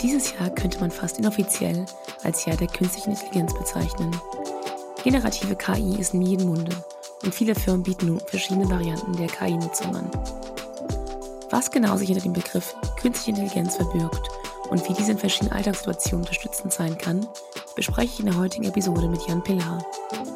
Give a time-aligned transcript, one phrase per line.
[0.00, 1.84] Dieses Jahr könnte man fast inoffiziell
[2.22, 4.14] als Jahr der künstlichen Intelligenz bezeichnen.
[5.02, 6.74] Generative KI ist in jedem Munde
[7.24, 10.10] und viele Firmen bieten nun verschiedene Varianten der KI-Nutzung an.
[11.50, 14.28] Was genau sich hinter dem Begriff künstliche Intelligenz verbirgt
[14.70, 17.26] und wie diese in verschiedenen Alltagssituationen unterstützend sein kann,
[17.78, 19.78] bespreche ich in der heutigen Episode mit Jan Pilar,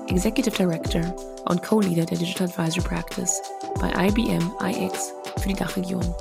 [0.07, 1.03] Executive Director
[1.47, 3.43] und Co-Leader der Digital Advisory Practice
[3.81, 6.15] bei IBM iX für die Dachregion.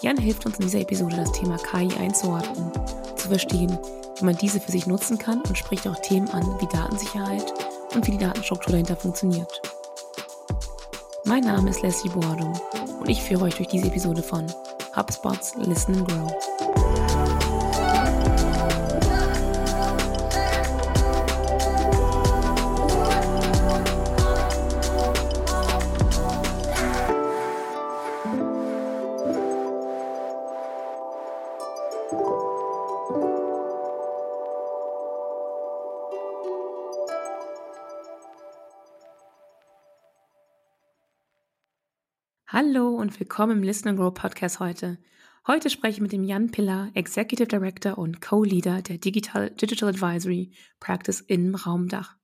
[0.00, 2.72] Jan hilft uns in dieser Episode, das Thema KI einzuordnen,
[3.16, 3.78] zu verstehen,
[4.18, 7.52] wie man diese für sich nutzen kann und spricht auch Themen an wie Datensicherheit
[7.94, 9.60] und wie die Datenstruktur dahinter funktioniert.
[11.26, 12.54] Mein Name ist Leslie Boardum
[13.00, 14.46] und ich führe euch durch diese Episode von
[14.96, 16.55] HubSpots Listen and Grow.
[42.48, 44.98] Hallo und willkommen im Listen and Grow Podcast heute.
[45.48, 50.52] Heute spreche ich mit dem Jan Pillar, Executive Director und Co-Leader der Digital, Digital Advisory
[50.78, 52.14] Practice im Raumdach.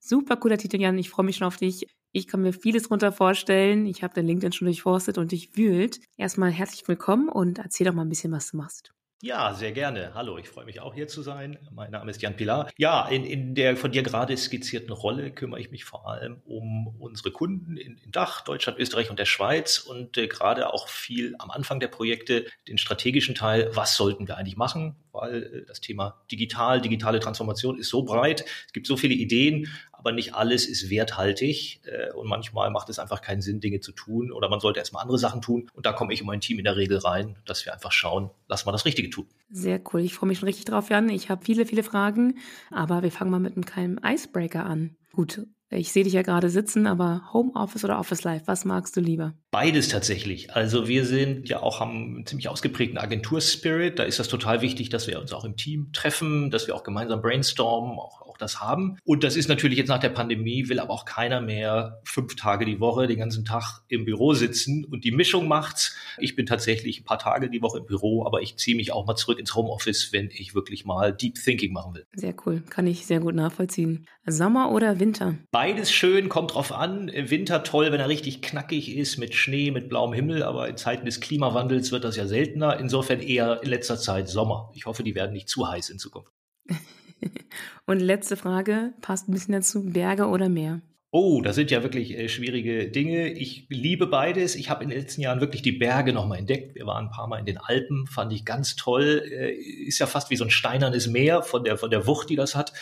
[0.00, 0.98] Super cooler Titel, Jan.
[0.98, 1.86] Ich freue mich schon auf dich.
[2.10, 3.86] Ich kann mir vieles drunter vorstellen.
[3.86, 6.00] Ich habe dein LinkedIn schon durchforstet und dich wühlt.
[6.16, 8.92] Erstmal herzlich willkommen und erzähl doch mal ein bisschen, was du machst.
[9.20, 10.12] Ja, sehr gerne.
[10.14, 11.58] Hallo, ich freue mich auch hier zu sein.
[11.72, 12.70] Mein Name ist Jan Pilar.
[12.76, 16.86] Ja, in, in der von dir gerade skizzierten Rolle kümmere ich mich vor allem um
[17.00, 21.34] unsere Kunden in, in Dach, Deutschland, Österreich und der Schweiz und äh, gerade auch viel
[21.40, 25.80] am Anfang der Projekte den strategischen Teil, was sollten wir eigentlich machen, weil äh, das
[25.80, 30.66] Thema digital, digitale Transformation ist so breit, es gibt so viele Ideen, aber nicht alles
[30.66, 34.60] ist werthaltig äh, und manchmal macht es einfach keinen Sinn, Dinge zu tun oder man
[34.60, 36.98] sollte erstmal andere Sachen tun und da komme ich und mein Team in der Regel
[36.98, 39.26] rein, dass wir einfach schauen, lass mal das Richtige tun.
[39.50, 41.08] Sehr cool, ich freue mich schon richtig drauf, Jan.
[41.08, 42.38] Ich habe viele, viele Fragen,
[42.70, 44.96] aber wir fangen mal mit einem kleinen Icebreaker an.
[45.12, 49.00] Gut, ich sehe dich ja gerade sitzen, aber Homeoffice oder Office Life, was magst du
[49.00, 49.34] lieber?
[49.50, 50.54] Beides tatsächlich.
[50.54, 53.98] Also wir sind ja auch haben einen ziemlich ausgeprägten Agenturspirit.
[53.98, 56.84] Da ist das total wichtig, dass wir uns auch im Team treffen, dass wir auch
[56.84, 58.98] gemeinsam brainstormen, auch, das haben.
[59.04, 62.64] Und das ist natürlich jetzt nach der Pandemie, will aber auch keiner mehr fünf Tage
[62.64, 65.96] die Woche den ganzen Tag im Büro sitzen und die Mischung macht's.
[66.18, 69.06] Ich bin tatsächlich ein paar Tage die Woche im Büro, aber ich ziehe mich auch
[69.06, 72.06] mal zurück ins Homeoffice, wenn ich wirklich mal Deep Thinking machen will.
[72.14, 74.06] Sehr cool, kann ich sehr gut nachvollziehen.
[74.26, 75.36] Sommer oder Winter?
[75.50, 77.10] Beides schön, kommt drauf an.
[77.14, 81.06] Winter toll, wenn er richtig knackig ist mit Schnee, mit blauem Himmel, aber in Zeiten
[81.06, 82.78] des Klimawandels wird das ja seltener.
[82.78, 84.70] Insofern eher in letzter Zeit Sommer.
[84.74, 86.32] Ich hoffe, die werden nicht zu heiß in Zukunft.
[87.86, 90.80] Und letzte Frage, passt ein bisschen dazu, Berge oder Meer?
[91.10, 93.32] Oh, das sind ja wirklich äh, schwierige Dinge.
[93.32, 94.54] Ich liebe beides.
[94.54, 96.74] Ich habe in den letzten Jahren wirklich die Berge nochmal entdeckt.
[96.74, 99.22] Wir waren ein paar Mal in den Alpen, fand ich ganz toll.
[99.30, 102.36] Äh, ist ja fast wie so ein steinernes Meer von der, von der Wucht, die
[102.36, 102.74] das hat.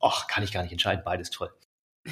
[0.00, 1.02] Ach, kann ich gar nicht entscheiden.
[1.04, 1.50] Beides toll.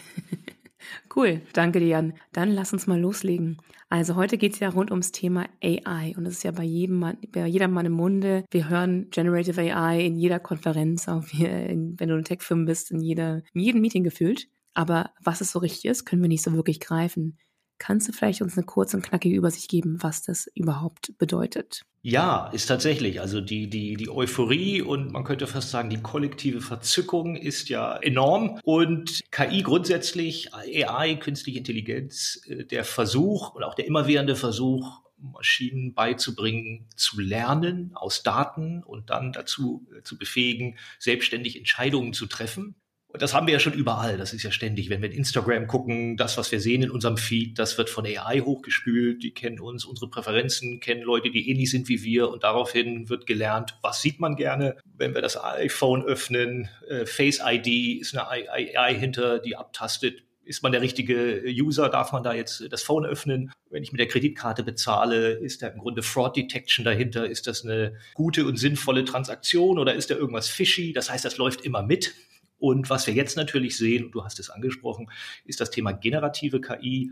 [1.15, 2.15] Cool, danke dir, Jan.
[2.33, 3.59] Dann lass uns mal loslegen.
[3.93, 7.19] Also heute geht's ja rund ums Thema AI und es ist ja bei jedem Mann,
[7.33, 8.45] bei jeder Mann im Munde.
[8.49, 13.43] Wir hören Generative AI in jeder Konferenz, auch wenn du eine Tech-Firma bist, in, jeder,
[13.53, 14.47] in jedem Meeting gefühlt.
[14.75, 17.37] Aber was es so richtig ist, können wir nicht so wirklich greifen.
[17.81, 21.81] Kannst du vielleicht uns eine kurze und knackige Übersicht geben, was das überhaupt bedeutet?
[22.03, 23.23] Ja, ist tatsächlich.
[23.23, 27.97] Also die, die, die Euphorie und man könnte fast sagen, die kollektive Verzückung ist ja
[27.97, 28.61] enorm.
[28.65, 35.95] Und KI grundsätzlich, AI, künstliche Intelligenz, äh, der Versuch und auch der immerwährende Versuch, Maschinen
[35.95, 42.75] beizubringen, zu lernen aus Daten und dann dazu äh, zu befähigen, selbstständig Entscheidungen zu treffen.
[43.13, 44.17] Und das haben wir ja schon überall.
[44.17, 44.89] Das ist ja ständig.
[44.89, 48.07] Wenn wir in Instagram gucken, das, was wir sehen in unserem Feed, das wird von
[48.07, 49.23] AI hochgespült.
[49.23, 52.31] Die kennen uns, unsere Präferenzen, kennen Leute, die ähnlich sind wie wir.
[52.31, 54.77] Und daraufhin wird gelernt, was sieht man gerne.
[54.97, 60.63] Wenn wir das iPhone öffnen, äh, Face ID ist eine AI hinter, die abtastet, ist
[60.63, 61.89] man der richtige User?
[61.89, 63.53] Darf man da jetzt das Phone öffnen?
[63.71, 67.29] Wenn ich mit der Kreditkarte bezahle, ist da im Grunde Fraud Detection dahinter?
[67.29, 70.93] Ist das eine gute und sinnvolle Transaktion oder ist da irgendwas fishy?
[70.93, 72.15] Das heißt, das läuft immer mit.
[72.61, 75.11] Und was wir jetzt natürlich sehen, und du hast es angesprochen,
[75.45, 77.11] ist das Thema generative KI,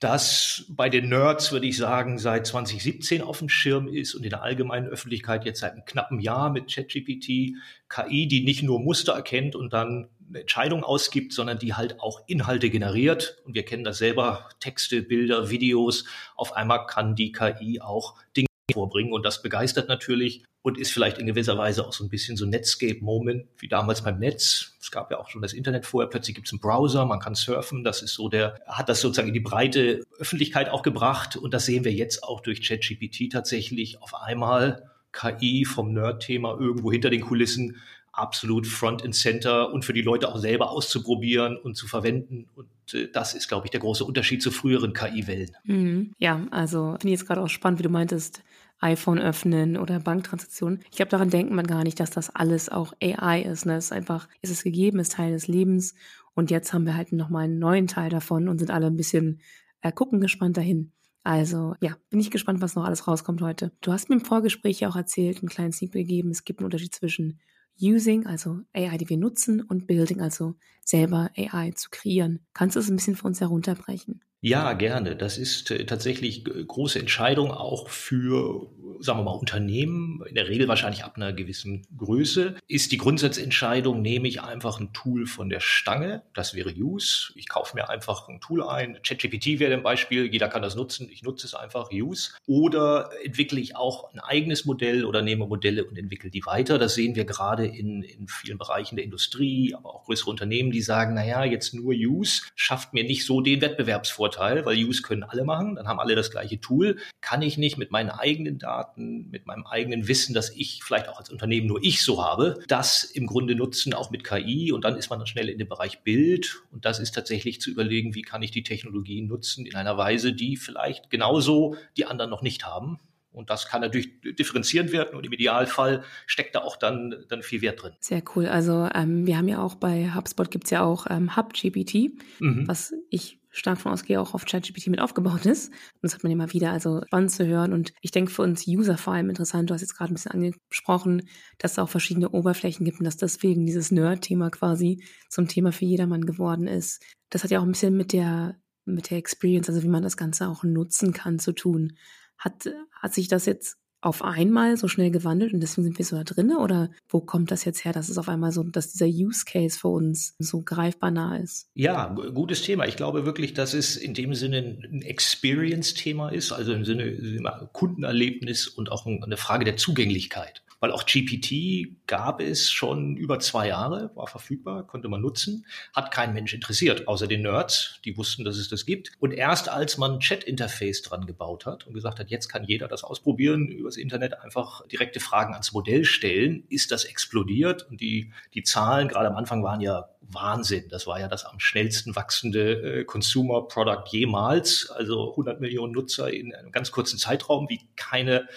[0.00, 4.30] das bei den Nerds, würde ich sagen, seit 2017 auf dem Schirm ist und in
[4.30, 7.56] der allgemeinen Öffentlichkeit jetzt seit einem knappen Jahr mit ChatGPT,
[7.88, 12.20] KI, die nicht nur Muster erkennt und dann eine Entscheidung ausgibt, sondern die halt auch
[12.28, 13.38] Inhalte generiert.
[13.44, 16.04] Und wir kennen das selber, Texte, Bilder, Videos.
[16.36, 21.18] Auf einmal kann die KI auch Dinge vorbringen und das begeistert natürlich und ist vielleicht
[21.18, 24.76] in gewisser Weise auch so ein bisschen so Netscape-Moment wie damals beim Netz.
[24.80, 27.34] Es gab ja auch schon das Internet vorher, plötzlich gibt es einen Browser, man kann
[27.34, 31.54] surfen, das ist so der, hat das sozusagen in die breite Öffentlichkeit auch gebracht und
[31.54, 37.10] das sehen wir jetzt auch durch ChatGPT tatsächlich auf einmal KI vom Nerd-Thema irgendwo hinter
[37.10, 37.76] den Kulissen
[38.12, 42.46] absolut front and center und für die Leute auch selber auszuprobieren und zu verwenden.
[42.56, 45.56] Und äh, das ist, glaube ich, der große Unterschied zu früheren KI-Wellen.
[45.64, 46.12] Mhm.
[46.18, 48.42] Ja, also finde ich jetzt gerade auch spannend, wie du meintest,
[48.80, 50.80] iPhone öffnen oder Banktransaktionen.
[50.90, 53.66] Ich glaube, daran denkt man gar nicht, dass das alles auch AI ist.
[53.66, 53.76] Ne?
[53.76, 55.94] Es ist einfach, es ist gegeben, ist Teil des Lebens.
[56.34, 59.40] Und jetzt haben wir halt nochmal einen neuen Teil davon und sind alle ein bisschen
[59.80, 60.92] äh, gucken gespannt dahin.
[61.24, 63.72] Also ja, bin ich gespannt, was noch alles rauskommt heute.
[63.80, 66.66] Du hast mir im Vorgespräch ja auch erzählt, einen kleinen Sneak gegeben, es gibt einen
[66.66, 67.40] Unterschied zwischen
[67.80, 70.54] Using, also AI, die wir nutzen, und Building, also
[70.84, 72.40] selber AI zu kreieren.
[72.54, 74.22] Kannst du es ein bisschen für uns herunterbrechen?
[74.40, 75.16] Ja, gerne.
[75.16, 78.68] Das ist äh, tatsächlich große Entscheidung auch für,
[79.00, 84.00] sagen wir mal, Unternehmen, in der Regel wahrscheinlich ab einer gewissen Größe, ist die Grundsatzentscheidung,
[84.00, 87.32] nehme ich einfach ein Tool von der Stange, das wäre Use.
[87.34, 89.00] Ich kaufe mir einfach ein Tool ein.
[89.02, 92.30] ChatGPT wäre ein Beispiel, jeder kann das nutzen, ich nutze es einfach, Use.
[92.46, 96.78] Oder entwickle ich auch ein eigenes Modell oder nehme Modelle und entwickle die weiter.
[96.78, 100.82] Das sehen wir gerade in, in vielen Bereichen der Industrie, aber auch größere Unternehmen, die
[100.82, 105.22] sagen, naja, jetzt nur Use schafft mir nicht so den Wettbewerbsvorteil Vorteil, weil Use können
[105.22, 106.98] alle machen, dann haben alle das gleiche Tool.
[107.22, 111.18] Kann ich nicht mit meinen eigenen Daten, mit meinem eigenen Wissen, das ich vielleicht auch
[111.18, 114.96] als Unternehmen nur ich so habe, das im Grunde nutzen, auch mit KI und dann
[114.96, 118.22] ist man dann schnell in dem Bereich Bild und das ist tatsächlich zu überlegen, wie
[118.22, 122.66] kann ich die Technologie nutzen in einer Weise, die vielleicht genauso die anderen noch nicht
[122.66, 122.98] haben.
[123.38, 127.62] Und das kann natürlich differenzierend werden und im Idealfall steckt da auch dann, dann viel
[127.62, 127.92] Wert drin.
[128.00, 128.46] Sehr cool.
[128.46, 132.66] Also ähm, wir haben ja auch bei HubSpot gibt's ja auch ähm, HubGPT, mhm.
[132.66, 135.68] was ich stark von ausgehe, auch auf ChatGPT mit aufgebaut ist.
[135.68, 137.72] Und das hat man immer wieder, also spannend zu hören.
[137.72, 140.32] Und ich denke für uns User vor allem interessant, du hast jetzt gerade ein bisschen
[140.32, 145.72] angesprochen, dass es auch verschiedene Oberflächen gibt und dass deswegen dieses Nerd-Thema quasi zum Thema
[145.72, 147.02] für jedermann geworden ist.
[147.30, 150.16] Das hat ja auch ein bisschen mit der, mit der Experience, also wie man das
[150.16, 151.96] Ganze auch nutzen kann, zu tun.
[152.38, 156.16] Hat, hat sich das jetzt auf einmal so schnell gewandelt und deswegen sind wir so
[156.16, 156.52] da drin?
[156.52, 159.78] Oder wo kommt das jetzt her, dass es auf einmal so, dass dieser Use Case
[159.78, 161.68] für uns so greifbar nah ist?
[161.74, 162.86] Ja, gutes Thema.
[162.86, 167.40] Ich glaube wirklich, dass es in dem Sinne ein Experience-Thema ist, also im Sinne
[167.72, 173.68] Kundenerlebnis und auch eine Frage der Zugänglichkeit weil auch GPT gab es schon über zwei
[173.68, 178.44] Jahre, war verfügbar, konnte man nutzen, hat kein Mensch interessiert, außer den Nerds, die wussten,
[178.44, 179.12] dass es das gibt.
[179.18, 183.04] Und erst als man Chat-Interface dran gebaut hat und gesagt hat, jetzt kann jeder das
[183.04, 188.62] ausprobieren, übers Internet einfach direkte Fragen ans Modell stellen, ist das explodiert und die, die
[188.62, 190.88] Zahlen gerade am Anfang waren ja Wahnsinn.
[190.88, 196.32] Das war ja das am schnellsten wachsende äh, Consumer Product jemals, also 100 Millionen Nutzer
[196.32, 198.48] in einem ganz kurzen Zeitraum, wie keine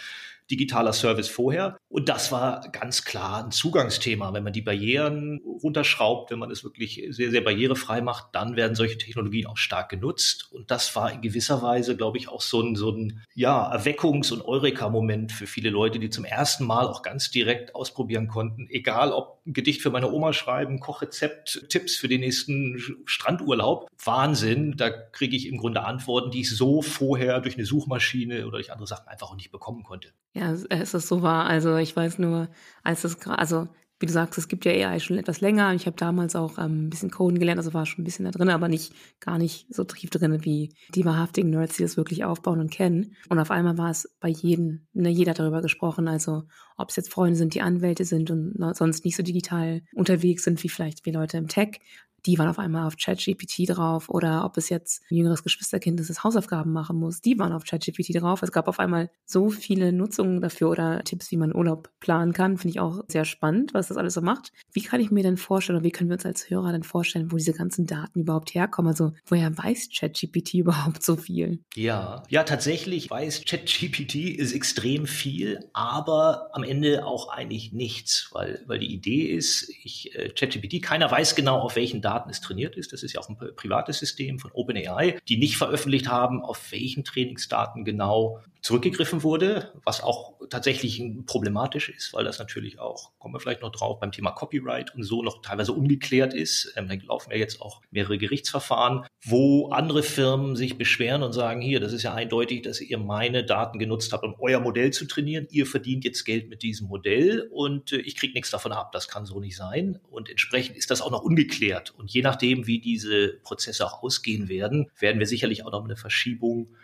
[0.51, 1.77] digitaler Service vorher.
[1.87, 4.33] Und das war ganz klar ein Zugangsthema.
[4.33, 8.75] Wenn man die Barrieren runterschraubt, wenn man es wirklich sehr, sehr barrierefrei macht, dann werden
[8.75, 10.49] solche Technologien auch stark genutzt.
[10.51, 14.31] Und das war in gewisser Weise, glaube ich, auch so ein, so ein ja, Erweckungs-
[14.31, 18.67] und Eureka-Moment für viele Leute, die zum ersten Mal auch ganz direkt ausprobieren konnten.
[18.69, 23.87] Egal, ob Gedicht für meine Oma schreiben, Kochrezept, Tipps für den nächsten Strandurlaub.
[24.03, 24.75] Wahnsinn.
[24.77, 28.71] Da kriege ich im Grunde Antworten, die ich so vorher durch eine Suchmaschine oder durch
[28.71, 30.09] andere Sachen einfach auch nicht bekommen konnte.
[30.33, 31.45] Ja, es ist so wahr.
[31.45, 32.49] Also ich weiß nur,
[32.83, 33.67] als es gerade, also
[34.01, 35.73] wie du sagst, es gibt ja AI schon etwas länger.
[35.73, 38.31] Ich habe damals auch ähm, ein bisschen Coden gelernt, also war schon ein bisschen da
[38.31, 42.23] drin, aber nicht gar nicht so tief drin wie die wahrhaftigen Nerds, die das wirklich
[42.23, 43.15] aufbauen und kennen.
[43.29, 46.07] Und auf einmal war es bei jedem, ne, jeder darüber gesprochen.
[46.07, 46.43] Also
[46.77, 50.63] ob es jetzt Freunde sind, die Anwälte sind und sonst nicht so digital unterwegs sind
[50.63, 51.79] wie vielleicht wie Leute im Tech
[52.25, 56.09] die waren auf einmal auf ChatGPT drauf oder ob es jetzt ein jüngeres Geschwisterkind ist,
[56.09, 58.43] das Hausaufgaben machen muss, die waren auf ChatGPT drauf.
[58.43, 62.57] Es gab auf einmal so viele Nutzungen dafür oder Tipps, wie man Urlaub planen kann,
[62.57, 64.51] finde ich auch sehr spannend, was das alles so macht.
[64.71, 67.31] Wie kann ich mir denn vorstellen oder wie können wir uns als Hörer denn vorstellen,
[67.31, 68.91] wo diese ganzen Daten überhaupt herkommen?
[68.91, 71.63] Also woher weiß ChatGPT überhaupt so viel?
[71.75, 78.63] Ja, ja, tatsächlich weiß ChatGPT ist extrem viel, aber am Ende auch eigentlich nichts, weil,
[78.67, 82.41] weil die Idee ist, ich, äh, ChatGPT, keiner weiß genau, auf welchen Daten Daten es
[82.41, 82.91] trainiert ist.
[82.91, 87.03] Das ist ja auch ein privates System von OpenAI, die nicht veröffentlicht haben, auf welchen
[87.03, 93.39] Trainingsdaten genau zurückgegriffen wurde, was auch tatsächlich problematisch ist, weil das natürlich auch, kommen wir
[93.39, 96.73] vielleicht noch drauf, beim Thema Copyright und so noch teilweise ungeklärt ist.
[96.75, 101.61] Ähm, da laufen ja jetzt auch mehrere Gerichtsverfahren, wo andere Firmen sich beschweren und sagen,
[101.61, 105.05] hier, das ist ja eindeutig, dass ihr meine Daten genutzt habt, um euer Modell zu
[105.05, 105.47] trainieren.
[105.49, 108.91] Ihr verdient jetzt Geld mit diesem Modell und äh, ich kriege nichts davon ab.
[108.91, 109.99] Das kann so nicht sein.
[110.09, 111.93] Und entsprechend ist das auch noch ungeklärt.
[112.01, 115.95] Und je nachdem, wie diese Prozesse auch ausgehen werden, werden wir sicherlich auch noch eine
[115.95, 116.75] Verschiebung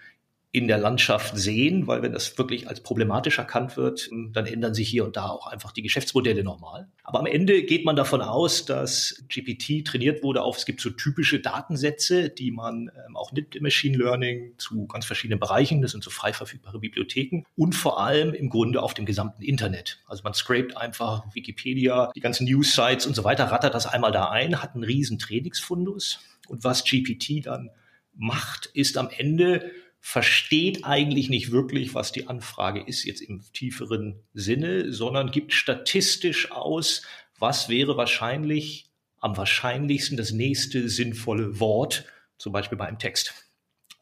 [0.53, 4.87] in der Landschaft sehen, weil wenn das wirklich als problematisch erkannt wird, dann ändern sich
[4.87, 6.87] hier und da auch einfach die Geschäftsmodelle nochmal.
[7.03, 10.89] Aber am Ende geht man davon aus, dass GPT trainiert wurde auf, es gibt so
[10.89, 15.81] typische Datensätze, die man ähm, auch nimmt im Machine Learning zu ganz verschiedenen Bereichen.
[15.81, 19.99] Das sind so frei verfügbare Bibliotheken und vor allem im Grunde auf dem gesamten Internet.
[20.07, 24.29] Also man scrapt einfach Wikipedia, die ganzen News-Sites und so weiter, rattert das einmal da
[24.29, 26.19] ein, hat einen riesen Trainingsfundus.
[26.47, 27.69] Und was GPT dann
[28.15, 34.23] macht, ist am Ende versteht eigentlich nicht wirklich, was die Anfrage ist jetzt im tieferen
[34.33, 37.01] Sinne, sondern gibt statistisch aus,
[37.39, 38.89] was wäre wahrscheinlich
[39.19, 42.05] am wahrscheinlichsten das nächste sinnvolle Wort,
[42.37, 43.33] zum Beispiel bei einem Text.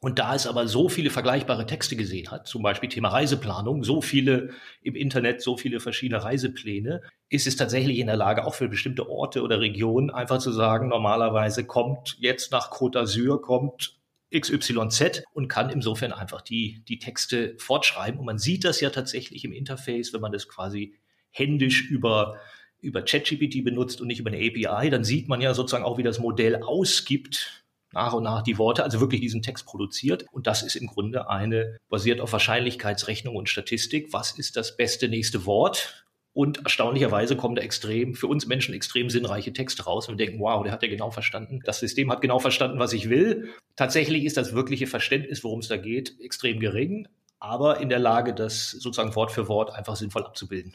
[0.00, 4.02] Und da es aber so viele vergleichbare Texte gesehen hat, zum Beispiel Thema Reiseplanung, so
[4.02, 4.50] viele
[4.82, 7.00] im Internet, so viele verschiedene Reisepläne,
[7.30, 10.88] ist es tatsächlich in der Lage, auch für bestimmte Orte oder Regionen einfach zu sagen,
[10.88, 13.95] normalerweise kommt jetzt nach Côte d'Azur, kommt
[14.40, 18.18] XYZ und kann insofern einfach die, die Texte fortschreiben.
[18.18, 20.94] Und man sieht das ja tatsächlich im Interface, wenn man das quasi
[21.30, 22.36] händisch über,
[22.80, 26.02] über ChatGPT benutzt und nicht über eine API, dann sieht man ja sozusagen auch, wie
[26.02, 30.26] das Modell ausgibt, nach und nach die Worte, also wirklich diesen Text produziert.
[30.30, 34.12] Und das ist im Grunde eine, basiert auf Wahrscheinlichkeitsrechnung und Statistik.
[34.12, 36.05] Was ist das beste nächste Wort?
[36.36, 40.06] Und erstaunlicherweise kommen da extrem, für uns Menschen extrem sinnreiche Texte raus.
[40.06, 41.60] Und wir denken, wow, der hat ja genau verstanden.
[41.64, 43.54] Das System hat genau verstanden, was ich will.
[43.74, 48.34] Tatsächlich ist das wirkliche Verständnis, worum es da geht, extrem gering, aber in der Lage,
[48.34, 50.74] das sozusagen Wort für Wort einfach sinnvoll abzubilden.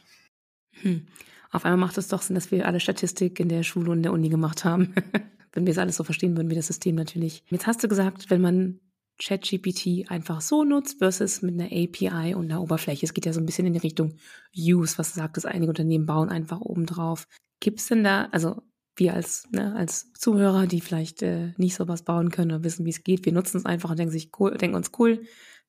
[0.81, 1.05] Hm.
[1.51, 4.13] Auf einmal macht es doch Sinn, dass wir alle Statistik in der Schule und der
[4.13, 4.95] Uni gemacht haben.
[5.53, 7.43] wenn wir es alles so verstehen würden, wie das System natürlich.
[7.49, 8.79] Jetzt hast du gesagt, wenn man
[9.21, 13.05] ChatGPT einfach so nutzt versus mit einer API und einer Oberfläche.
[13.05, 14.15] Es geht ja so ein bisschen in die Richtung
[14.57, 17.27] Use, was sagt das einige Unternehmen bauen einfach oben drauf.
[17.59, 18.63] Gibt es denn da, also
[18.95, 22.89] wir als, ne, als Zuhörer, die vielleicht äh, nicht sowas bauen können oder wissen, wie
[22.89, 25.23] es geht, wir nutzen es einfach und denken sich cool, denken uns cool,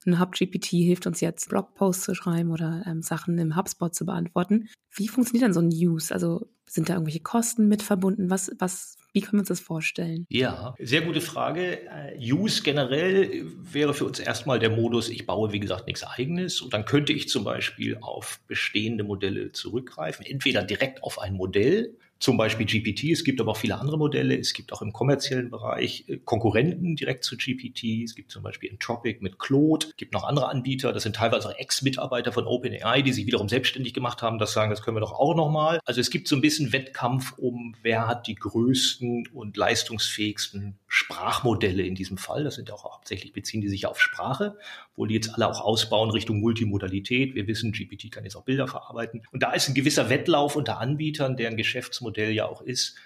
[0.07, 4.69] ein HubGPT hilft uns jetzt Blogposts zu schreiben oder ähm, Sachen im HubSpot zu beantworten.
[4.91, 6.13] Wie funktioniert dann so ein Use?
[6.13, 8.31] Also sind da irgendwelche Kosten mit verbunden?
[8.31, 10.27] Was, was wie können wir uns das vorstellen?
[10.31, 11.81] Ja, sehr gute Frage.
[11.89, 16.61] Äh, Use generell wäre für uns erstmal der Modus, ich baue, wie gesagt, nichts eigenes.
[16.61, 20.25] Und dann könnte ich zum Beispiel auf bestehende Modelle zurückgreifen.
[20.25, 23.11] Entweder direkt auf ein Modell, zum Beispiel GPT.
[23.11, 24.39] Es gibt aber auch viele andere Modelle.
[24.39, 28.05] Es gibt auch im kommerziellen Bereich äh, Konkurrenten direkt zu GPT.
[28.05, 29.87] Es gibt zum Beispiel Entropic mit Claude.
[29.89, 30.93] Es gibt noch andere Anbieter.
[30.93, 34.39] Das sind teilweise auch Ex-Mitarbeiter von OpenAI, die sich wiederum selbstständig gemacht haben.
[34.39, 35.81] Das sagen, das können wir doch auch nochmal.
[35.85, 41.83] Also es gibt so ein bisschen Wettkampf um, wer hat die größten und leistungsfähigsten Sprachmodelle
[41.85, 42.45] in diesem Fall.
[42.45, 44.59] Das sind auch hauptsächlich beziehen die sich auf Sprache,
[44.95, 47.35] wo die jetzt alle auch ausbauen Richtung Multimodalität.
[47.35, 49.23] Wir wissen, GPT kann jetzt auch Bilder verarbeiten.
[49.33, 52.97] Und da ist ein gewisser Wettlauf unter Anbietern, deren Geschäftsmodell Modell ja auch ist,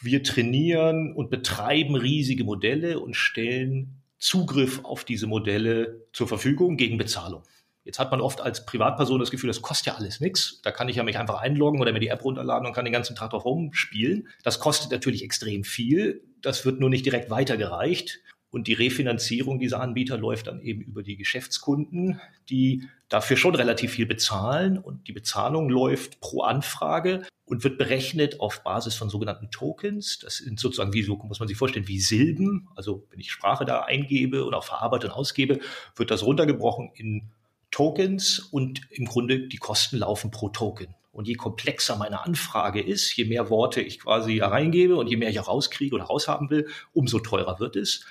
[0.00, 6.96] wir trainieren und betreiben riesige Modelle und stellen Zugriff auf diese Modelle zur Verfügung gegen
[6.96, 7.42] Bezahlung.
[7.82, 10.60] Jetzt hat man oft als Privatperson das Gefühl, das kostet ja alles nichts.
[10.62, 12.92] Da kann ich ja mich einfach einloggen oder mir die App runterladen und kann den
[12.92, 14.28] ganzen Tag drauf rumspielen.
[14.42, 16.22] Das kostet natürlich extrem viel.
[16.42, 18.20] Das wird nur nicht direkt weitergereicht.
[18.50, 23.92] Und die Refinanzierung dieser Anbieter läuft dann eben über die Geschäftskunden, die dafür schon relativ
[23.92, 24.78] viel bezahlen.
[24.78, 30.18] Und die Bezahlung läuft pro Anfrage und wird berechnet auf Basis von sogenannten Tokens.
[30.20, 32.68] Das sind sozusagen wie, so muss man sich vorstellen, wie Silben.
[32.76, 35.60] Also wenn ich Sprache da eingebe und auch verarbeite und ausgebe,
[35.94, 37.30] wird das runtergebrochen in
[37.70, 40.94] Tokens und im Grunde die Kosten laufen pro Token.
[41.16, 45.30] Und je komplexer meine Anfrage ist, je mehr Worte ich quasi reingebe und je mehr
[45.30, 48.04] ich auch rauskriege oder raushaben will, umso teurer wird es.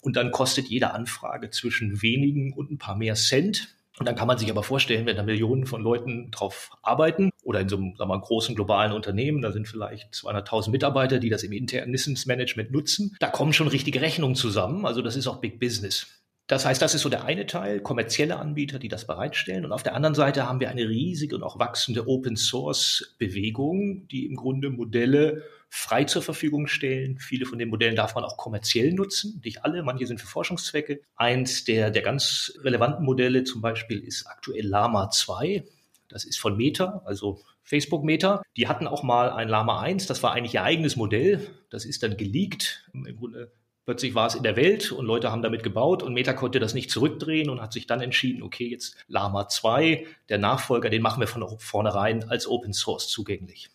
[0.00, 3.74] Und dann kostet jede Anfrage zwischen wenigen und ein paar mehr Cent.
[3.98, 7.58] Und dann kann man sich aber vorstellen, wenn da Millionen von Leuten drauf arbeiten oder
[7.58, 11.42] in so einem sagen wir, großen globalen Unternehmen, da sind vielleicht 200.000 Mitarbeiter, die das
[11.42, 14.86] im internen Wissensmanagement nutzen, da kommen schon richtige Rechnungen zusammen.
[14.86, 16.21] Also das ist auch Big Business.
[16.52, 19.64] Das heißt, das ist so der eine Teil, kommerzielle Anbieter, die das bereitstellen.
[19.64, 24.06] Und auf der anderen Seite haben wir eine riesige und auch wachsende Open Source Bewegung,
[24.08, 27.16] die im Grunde Modelle frei zur Verfügung stellen.
[27.16, 31.00] Viele von den Modellen darf man auch kommerziell nutzen, nicht alle, manche sind für Forschungszwecke.
[31.16, 35.64] Eins der, der ganz relevanten Modelle zum Beispiel ist aktuell Lama 2.
[36.10, 38.42] Das ist von Meta, also Facebook Meta.
[38.58, 41.40] Die hatten auch mal ein Lama 1, das war eigentlich ihr eigenes Modell.
[41.70, 42.90] Das ist dann geleakt.
[42.92, 43.50] Im Grunde
[43.84, 46.72] Plötzlich war es in der Welt und Leute haben damit gebaut und Meta konnte das
[46.72, 51.20] nicht zurückdrehen und hat sich dann entschieden, okay, jetzt Lama 2, der Nachfolger, den machen
[51.20, 53.70] wir von vornherein als Open Source zugänglich.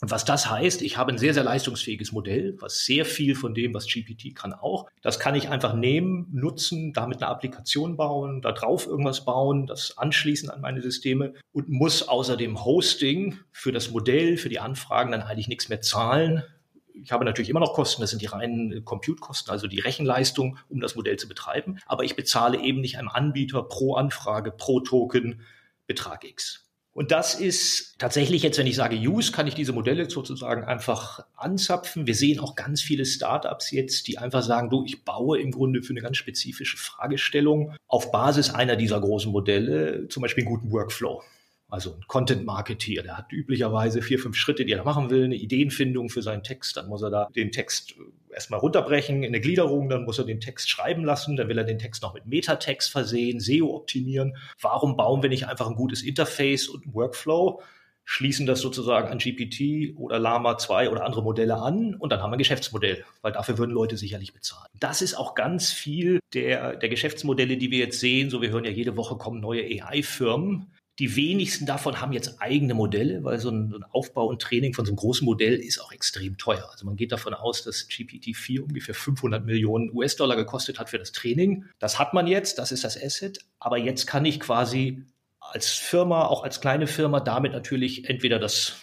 [0.00, 3.52] Und was das heißt, ich habe ein sehr, sehr leistungsfähiges Modell, was sehr viel von
[3.52, 4.88] dem, was GPT kann, auch.
[5.02, 9.98] Das kann ich einfach nehmen, nutzen, damit eine Applikation bauen, da drauf irgendwas bauen, das
[9.98, 15.12] anschließen an meine Systeme und muss außer dem Hosting für das Modell, für die Anfragen
[15.12, 16.44] dann eigentlich nichts mehr zahlen,
[16.94, 20.80] ich habe natürlich immer noch Kosten, das sind die reinen Compute-Kosten, also die Rechenleistung, um
[20.80, 21.78] das Modell zu betreiben.
[21.86, 25.40] Aber ich bezahle eben nicht einem Anbieter pro Anfrage, pro Token
[25.86, 26.70] Betrag X.
[26.92, 31.24] Und das ist tatsächlich jetzt, wenn ich sage Use, kann ich diese Modelle sozusagen einfach
[31.36, 32.06] anzapfen.
[32.06, 35.82] Wir sehen auch ganz viele Startups jetzt, die einfach sagen, du, ich baue im Grunde
[35.82, 40.72] für eine ganz spezifische Fragestellung auf Basis einer dieser großen Modelle zum Beispiel einen guten
[40.72, 41.22] Workflow.
[41.70, 46.10] Also ein Content-Marketeer, der hat üblicherweise vier, fünf Schritte, die er machen will, eine Ideenfindung
[46.10, 46.76] für seinen Text.
[46.76, 47.94] Dann muss er da den Text
[48.32, 51.64] erstmal runterbrechen in eine Gliederung, dann muss er den Text schreiben lassen, dann will er
[51.64, 54.36] den Text noch mit Metatext versehen, SEO optimieren.
[54.60, 57.62] Warum bauen wir nicht einfach ein gutes Interface und einen Workflow?
[58.10, 62.30] schließen das sozusagen an GPT oder Lama 2 oder andere Modelle an und dann haben
[62.30, 64.66] wir ein Geschäftsmodell, weil dafür würden Leute sicherlich bezahlen.
[64.80, 68.28] Das ist auch ganz viel der, der Geschäftsmodelle, die wir jetzt sehen.
[68.28, 70.66] So, wir hören ja jede Woche kommen neue AI-Firmen.
[71.00, 74.90] Die wenigsten davon haben jetzt eigene Modelle, weil so ein, Aufbau und Training von so
[74.90, 76.68] einem großen Modell ist auch extrem teuer.
[76.70, 81.12] Also man geht davon aus, dass GPT-4 ungefähr 500 Millionen US-Dollar gekostet hat für das
[81.12, 81.64] Training.
[81.78, 83.38] Das hat man jetzt, das ist das Asset.
[83.58, 85.06] Aber jetzt kann ich quasi
[85.40, 88.74] als Firma, auch als kleine Firma, damit natürlich entweder das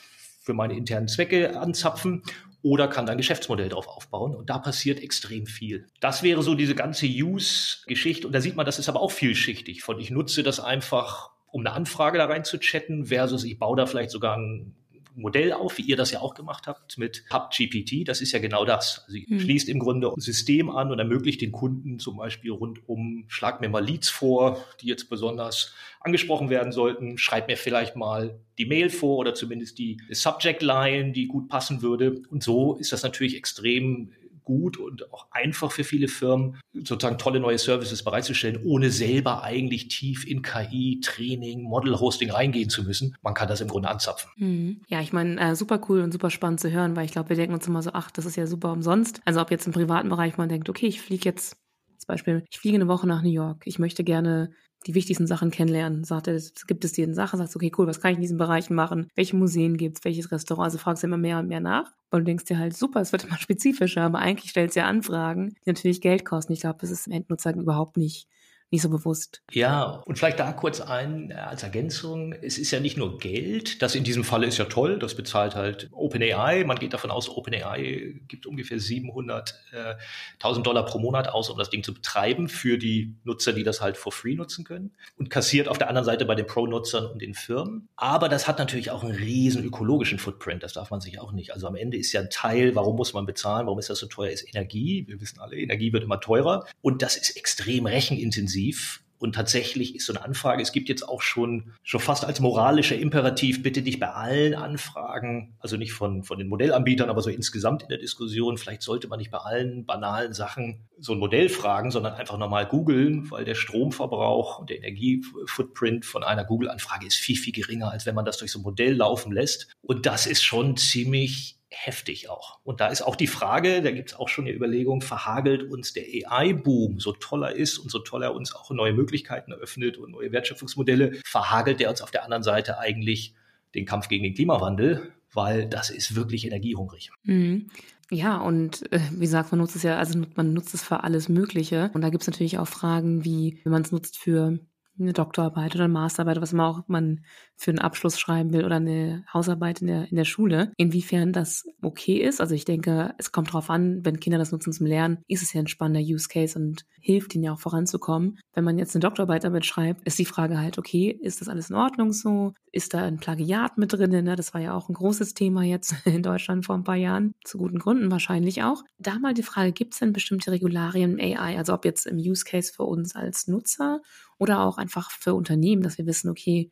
[0.42, 2.24] für meine internen Zwecke anzapfen
[2.64, 4.34] oder kann dann Geschäftsmodell drauf aufbauen.
[4.34, 5.86] Und da passiert extrem viel.
[6.00, 8.26] Das wäre so diese ganze Use-Geschichte.
[8.26, 9.84] Und da sieht man, das ist aber auch vielschichtig.
[9.84, 13.78] Von ich nutze das einfach um eine Anfrage da rein zu chatten, versus ich baue
[13.78, 14.76] da vielleicht sogar ein
[15.18, 18.08] Modell auf, wie ihr das ja auch gemacht habt mit HubGPT.
[18.08, 19.04] Das ist ja genau das.
[19.08, 19.40] Also ihr mhm.
[19.40, 23.60] schließt im Grunde ein System an und ermöglicht den Kunden zum Beispiel rund um, schlag
[23.60, 28.66] mir mal Leads vor, die jetzt besonders angesprochen werden sollten, schreib mir vielleicht mal die
[28.66, 32.22] Mail vor oder zumindest die Subject Line, die gut passen würde.
[32.30, 34.12] Und so ist das natürlich extrem
[34.48, 39.90] gut und auch einfach für viele Firmen, sozusagen tolle neue Services bereitzustellen, ohne selber eigentlich
[39.90, 43.16] tief in KI, Training, Model-Hosting reingehen zu müssen.
[43.22, 44.32] Man kann das im Grunde anzapfen.
[44.38, 44.82] Mhm.
[44.88, 47.36] Ja, ich meine, äh, super cool und super spannend zu hören, weil ich glaube, wir
[47.36, 49.20] denken uns immer so, ach, das ist ja super umsonst.
[49.26, 51.58] Also ob jetzt im privaten Bereich man denkt, okay, ich fliege jetzt
[51.98, 53.64] zum Beispiel, ich fliege eine Woche nach New York.
[53.66, 54.52] Ich möchte gerne
[54.88, 56.04] die wichtigsten Sachen kennenlernen.
[56.04, 58.38] Sagt er, gibt es dir eine Sache, sagst okay, cool, was kann ich in diesen
[58.38, 59.10] Bereichen machen?
[59.16, 60.04] Welche Museen gibt's?
[60.04, 60.66] Welches Restaurant?
[60.66, 61.92] Also fragst du immer mehr und mehr nach.
[62.10, 64.88] Und du denkst dir halt, super, es wird immer spezifischer, aber eigentlich stellst du ja
[64.88, 66.54] Anfragen, die natürlich Geld kosten.
[66.54, 68.28] Ich glaube, das ist dem Endnutzer überhaupt nicht
[68.70, 69.42] nicht so bewusst.
[69.52, 72.34] Ja, und vielleicht da kurz ein äh, als Ergänzung.
[72.34, 73.82] Es ist ja nicht nur Geld.
[73.82, 75.00] Das in diesem Falle ist ja toll.
[75.00, 76.66] Das bezahlt halt OpenAI.
[76.66, 81.70] Man geht davon aus, OpenAI gibt ungefähr 700.000 äh, Dollar pro Monat aus, um das
[81.70, 85.70] Ding zu betreiben für die Nutzer, die das halt for free nutzen können und kassiert
[85.70, 87.88] auf der anderen Seite bei den Pro-Nutzern und den Firmen.
[87.96, 90.64] Aber das hat natürlich auch einen riesen ökologischen Footprint.
[90.64, 91.54] Das darf man sich auch nicht.
[91.54, 93.66] Also am Ende ist ja ein Teil, warum muss man bezahlen?
[93.68, 94.30] Warum ist das so teuer?
[94.30, 95.06] Ist Energie.
[95.08, 96.66] Wir wissen alle, Energie wird immer teurer.
[96.82, 99.04] Und das ist extrem rechenintensiv intensiv.
[99.20, 102.96] Und tatsächlich ist so eine Anfrage, es gibt jetzt auch schon, schon fast als moralischer
[102.96, 107.82] Imperativ, bitte dich bei allen Anfragen, also nicht von, von den Modellanbietern, aber so insgesamt
[107.82, 111.90] in der Diskussion, vielleicht sollte man nicht bei allen banalen Sachen so ein Modell fragen,
[111.90, 117.38] sondern einfach nochmal googeln, weil der Stromverbrauch und der Energiefootprint von einer Google-Anfrage ist viel,
[117.38, 119.72] viel geringer, als wenn man das durch so ein Modell laufen lässt.
[119.82, 122.60] Und das ist schon ziemlich heftig auch.
[122.64, 125.94] Und da ist auch die Frage, da gibt es auch schon eine Überlegung, verhagelt uns
[125.94, 129.98] der AI-Boom, so toll er ist und so toll er uns auch neue Möglichkeiten eröffnet
[129.98, 133.36] und neue Wertschöpfungsmodelle, verhagelt er uns auf der anderen Seite eigentlich
[133.76, 137.12] den Kampf gegen den Klimawandel, weil das ist wirklich energiehungrig.
[137.24, 137.70] Mhm.
[138.10, 141.28] Ja, und äh, wie gesagt, man nutzt es ja, also man nutzt es für alles
[141.28, 141.92] Mögliche.
[141.94, 144.58] Und da gibt es natürlich auch Fragen wie, wenn man es nutzt für
[145.00, 147.26] eine Doktorarbeit oder eine Masterarbeit, was man auch man
[147.58, 151.66] für einen Abschluss schreiben will oder eine Hausarbeit in der, in der Schule, inwiefern das
[151.82, 152.40] okay ist.
[152.40, 155.54] Also ich denke, es kommt darauf an, wenn Kinder das nutzen zum Lernen, ist es
[155.54, 158.38] ja ein spannender Use Case und hilft ihnen ja auch voranzukommen.
[158.54, 161.70] Wenn man jetzt eine Doktorarbeit damit schreibt, ist die Frage halt, okay, ist das alles
[161.70, 162.54] in Ordnung so?
[162.72, 164.12] Ist da ein Plagiat mit drin?
[164.12, 164.36] Ne?
[164.36, 167.58] Das war ja auch ein großes Thema jetzt in Deutschland vor ein paar Jahren, zu
[167.58, 168.84] guten Gründen wahrscheinlich auch.
[169.00, 172.18] Da mal die Frage, gibt es denn bestimmte Regularien im AI, also ob jetzt im
[172.18, 174.02] Use Case für uns als Nutzer
[174.38, 176.72] oder auch einfach für Unternehmen, dass wir wissen, okay,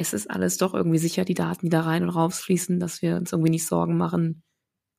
[0.00, 3.16] es ist alles doch irgendwie sicher, die Daten, die da rein und rausfließen, dass wir
[3.16, 4.42] uns irgendwie nicht Sorgen machen,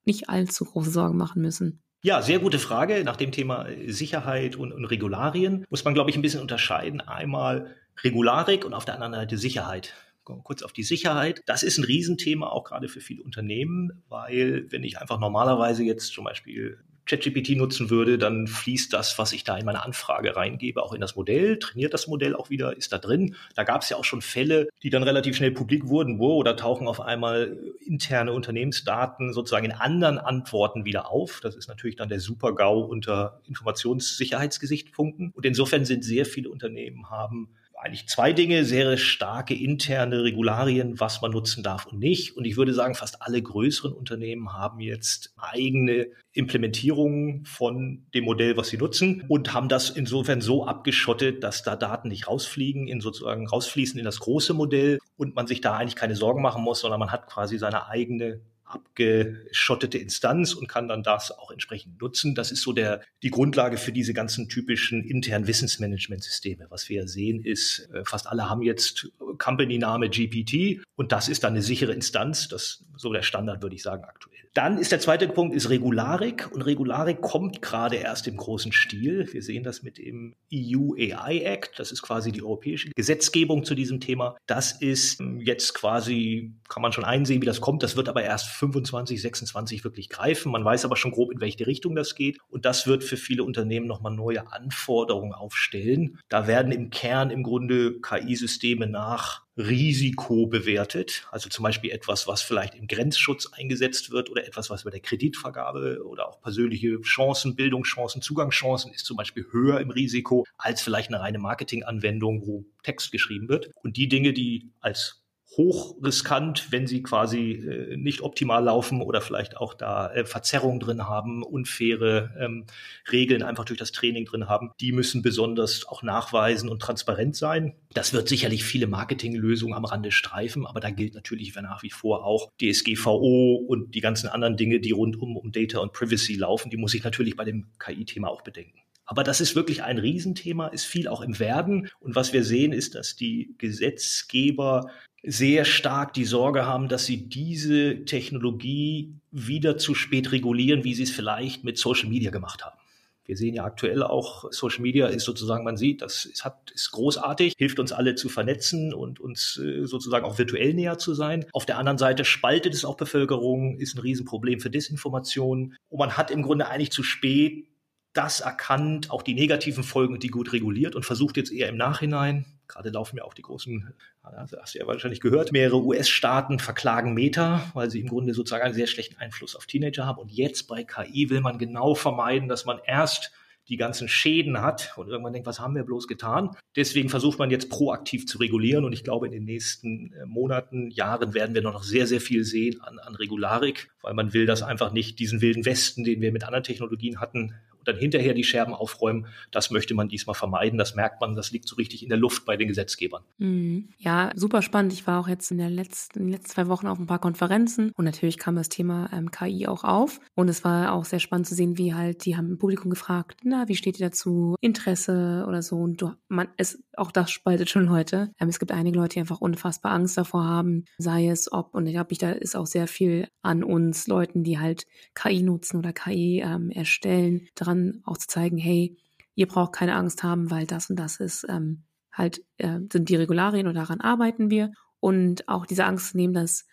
[0.05, 1.81] nicht allzu große Sorgen machen müssen.
[2.03, 3.03] Ja, sehr gute Frage.
[3.03, 7.01] Nach dem Thema Sicherheit und, und Regularien muss man, glaube ich, ein bisschen unterscheiden.
[7.01, 11.41] Einmal Regularik und auf der anderen Seite Sicherheit kurz auf die Sicherheit.
[11.45, 16.13] Das ist ein Riesenthema, auch gerade für viele Unternehmen, weil wenn ich einfach normalerweise jetzt
[16.13, 20.83] zum Beispiel ChatGPT nutzen würde, dann fließt das, was ich da in meine Anfrage reingebe,
[20.83, 23.35] auch in das Modell, trainiert das Modell auch wieder, ist da drin.
[23.55, 26.55] Da gab es ja auch schon Fälle, die dann relativ schnell publik wurden, wo oder
[26.55, 31.39] tauchen auf einmal interne Unternehmensdaten sozusagen in anderen Antworten wieder auf.
[31.41, 35.31] Das ist natürlich dann der Super-GAU unter Informationssicherheitsgesichtspunkten.
[35.31, 37.49] Und insofern sind sehr viele Unternehmen haben
[37.81, 42.37] eigentlich zwei Dinge, sehr starke interne Regularien, was man nutzen darf und nicht.
[42.37, 48.55] Und ich würde sagen, fast alle größeren Unternehmen haben jetzt eigene Implementierungen von dem Modell,
[48.55, 53.01] was sie nutzen und haben das insofern so abgeschottet, dass da Daten nicht rausfliegen, in
[53.01, 56.81] sozusagen rausfließen in das große Modell und man sich da eigentlich keine Sorgen machen muss,
[56.81, 58.41] sondern man hat quasi seine eigene
[58.73, 62.35] abgeschottete Instanz und kann dann das auch entsprechend nutzen.
[62.35, 66.67] Das ist so der, die Grundlage für diese ganzen typischen internen Wissensmanagementsysteme.
[66.69, 71.53] Was wir sehen ist, äh, fast alle haben jetzt Company-Name GPT und das ist dann
[71.53, 72.47] eine sichere Instanz.
[72.47, 74.31] Das ist so der Standard, würde ich sagen, aktuell.
[74.53, 79.31] Dann ist der zweite Punkt ist Regularik und Regularik kommt gerade erst im großen Stil.
[79.31, 81.79] Wir sehen das mit dem EU AI Act.
[81.79, 84.35] Das ist quasi die europäische Gesetzgebung zu diesem Thema.
[84.47, 87.81] Das ist ähm, jetzt quasi, kann man schon einsehen, wie das kommt.
[87.81, 90.51] Das wird aber erst 25, 26 wirklich greifen.
[90.51, 92.37] Man weiß aber schon grob, in welche Richtung das geht.
[92.49, 96.19] Und das wird für viele Unternehmen nochmal neue Anforderungen aufstellen.
[96.29, 101.27] Da werden im Kern im Grunde KI-Systeme nach Risiko bewertet.
[101.31, 105.01] Also zum Beispiel etwas, was vielleicht im Grenzschutz eingesetzt wird oder etwas, was bei der
[105.01, 111.09] Kreditvergabe oder auch persönliche Chancen, Bildungschancen, Zugangschancen ist zum Beispiel höher im Risiko als vielleicht
[111.09, 113.71] eine reine Marketinganwendung, wo Text geschrieben wird.
[113.83, 115.20] Und die Dinge, die als
[115.57, 121.07] hochriskant, wenn sie quasi äh, nicht optimal laufen oder vielleicht auch da äh, Verzerrungen drin
[121.07, 122.65] haben, unfaire ähm,
[123.11, 124.71] Regeln einfach durch das Training drin haben.
[124.79, 127.75] Die müssen besonders auch nachweisen und transparent sein.
[127.93, 132.25] Das wird sicherlich viele Marketinglösungen am Rande streifen, aber da gilt natürlich nach wie vor
[132.25, 136.77] auch DSGVO und die ganzen anderen Dinge, die rundum um Data und Privacy laufen, die
[136.77, 138.79] muss ich natürlich bei dem KI-Thema auch bedenken.
[139.11, 141.89] Aber das ist wirklich ein Riesenthema, ist viel auch im Werden.
[141.99, 144.89] Und was wir sehen, ist, dass die Gesetzgeber
[145.23, 151.03] sehr stark die Sorge haben, dass sie diese Technologie wieder zu spät regulieren, wie sie
[151.03, 152.77] es vielleicht mit Social Media gemacht haben.
[153.25, 156.91] Wir sehen ja aktuell auch, Social Media ist sozusagen, man sieht, das ist, hat, ist
[156.91, 161.45] großartig, hilft uns alle zu vernetzen und uns äh, sozusagen auch virtuell näher zu sein.
[161.53, 165.75] Auf der anderen Seite spaltet es auch Bevölkerung, ist ein Riesenproblem für Desinformation.
[165.89, 167.67] Und man hat im Grunde eigentlich zu spät
[168.13, 172.45] das erkannt, auch die negativen Folgen die gut reguliert und versucht jetzt eher im Nachhinein,
[172.71, 177.69] gerade laufen ja auch die großen, hast du ja wahrscheinlich gehört, mehrere US-Staaten verklagen Meta,
[177.73, 180.19] weil sie im Grunde sozusagen einen sehr schlechten Einfluss auf Teenager haben.
[180.19, 183.31] Und jetzt bei KI will man genau vermeiden, dass man erst
[183.69, 186.49] die ganzen Schäden hat und irgendwann denkt, was haben wir bloß getan?
[186.75, 190.89] Deswegen versucht man jetzt proaktiv zu regulieren und ich glaube, in den nächsten äh, Monaten,
[190.89, 194.63] Jahren werden wir noch sehr, sehr viel sehen an, an Regularik, weil man will das
[194.63, 197.53] einfach nicht, diesen wilden Westen, den wir mit anderen Technologien hatten,
[197.85, 200.77] dann hinterher die Scherben aufräumen, das möchte man diesmal vermeiden.
[200.77, 203.23] Das merkt man, das liegt so richtig in der Luft bei den Gesetzgebern.
[203.37, 203.89] Mhm.
[203.97, 204.93] Ja, super spannend.
[204.93, 207.19] Ich war auch jetzt in, der letzten, in den letzten zwei Wochen auf ein paar
[207.19, 210.19] Konferenzen und natürlich kam das Thema ähm, KI auch auf.
[210.35, 213.41] Und es war auch sehr spannend zu sehen, wie halt, die haben im Publikum gefragt,
[213.43, 214.55] na, wie steht ihr dazu?
[214.61, 215.77] Interesse oder so.
[215.77, 218.31] Und du, man, es, auch das spaltet schon Leute.
[218.39, 221.87] Ähm, es gibt einige Leute, die einfach unfassbar Angst davor haben, sei es ob, und
[221.87, 225.93] ich glaube, da ist auch sehr viel an uns Leuten, die halt KI nutzen oder
[225.93, 228.97] KI ähm, erstellen, daran auch zu zeigen, hey,
[229.35, 233.15] ihr braucht keine Angst haben, weil das und das ist ähm, halt, äh, sind die
[233.15, 234.71] Regularien und daran arbeiten wir.
[234.99, 236.65] Und auch diese Angst nehmen, dass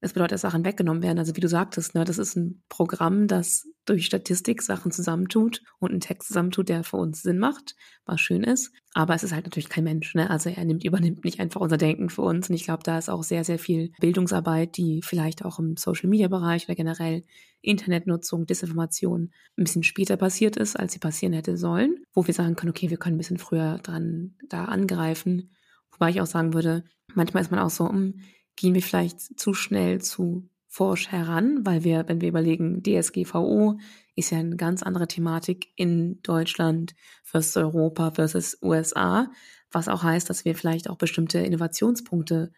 [0.00, 1.18] es bedeutet, dass Sachen weggenommen werden.
[1.18, 5.90] Also wie du sagtest, ne, das ist ein Programm, das durch Statistik Sachen zusammentut und
[5.90, 8.72] einen Text zusammentut, der für uns Sinn macht, was schön ist.
[8.94, 10.14] Aber es ist halt natürlich kein Mensch.
[10.14, 10.30] Ne?
[10.30, 12.48] Also er nimmt, übernimmt nicht einfach unser Denken für uns.
[12.48, 16.66] Und ich glaube, da ist auch sehr, sehr viel Bildungsarbeit, die vielleicht auch im Social-Media-Bereich
[16.66, 17.24] oder generell
[17.60, 22.04] Internetnutzung, Desinformation ein bisschen später passiert ist, als sie passieren hätte sollen.
[22.12, 25.50] Wo wir sagen können, okay, wir können ein bisschen früher dran da angreifen.
[25.90, 28.20] Wobei ich auch sagen würde, manchmal ist man auch so, um, hm,
[28.56, 33.78] gehen wir vielleicht zu schnell zu forsch heran, weil wir, wenn wir überlegen, DSGVO
[34.16, 39.30] ist ja eine ganz andere Thematik in Deutschland versus Europa versus USA,
[39.70, 42.52] was auch heißt, dass wir vielleicht auch bestimmte Innovationspunkte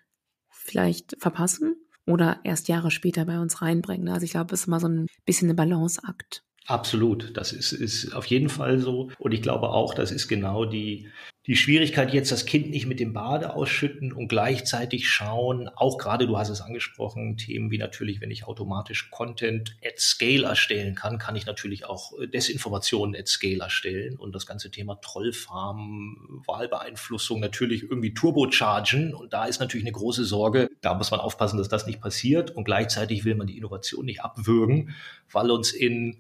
[0.49, 1.75] vielleicht verpassen
[2.07, 4.09] oder erst Jahre später bei uns reinbringen.
[4.09, 6.45] Also ich glaube, es ist immer so ein bisschen ein Balanceakt.
[6.67, 9.11] Absolut, das ist, ist auf jeden Fall so.
[9.19, 11.09] Und ich glaube auch, das ist genau die,
[11.47, 16.27] die Schwierigkeit jetzt, das Kind nicht mit dem Bade ausschütten und gleichzeitig schauen, auch gerade,
[16.27, 21.19] du hast es angesprochen, Themen wie natürlich, wenn ich automatisch Content at Scale erstellen kann,
[21.19, 27.41] kann ich natürlich auch äh, Desinformationen at Scale erstellen und das ganze Thema Trollfarmen, Wahlbeeinflussung
[27.41, 29.13] natürlich irgendwie turbochargen.
[29.13, 30.71] Und da ist natürlich eine große Sorge.
[30.81, 32.53] Da muss man aufpassen, dass das nicht passiert.
[32.53, 34.95] Und gleichzeitig will man die Innovation nicht abwürgen,
[35.31, 36.17] weil uns in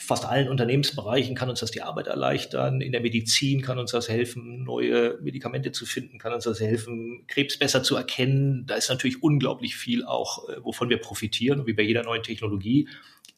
[0.00, 2.80] fast allen Unternehmensbereichen kann uns das die Arbeit erleichtern.
[2.80, 7.24] In der Medizin kann uns das helfen, neue Medikamente zu finden, kann uns das helfen,
[7.26, 8.64] Krebs besser zu erkennen.
[8.66, 11.60] Da ist natürlich unglaublich viel auch, äh, wovon wir profitieren.
[11.60, 12.88] Und wie bei jeder neuen Technologie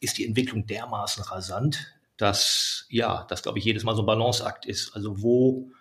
[0.01, 4.67] ist die Entwicklung dermaßen rasant, dass, ja, das glaube ich jedes Mal so ein Balanceakt
[4.67, 4.95] ist.
[4.95, 5.71] Also wo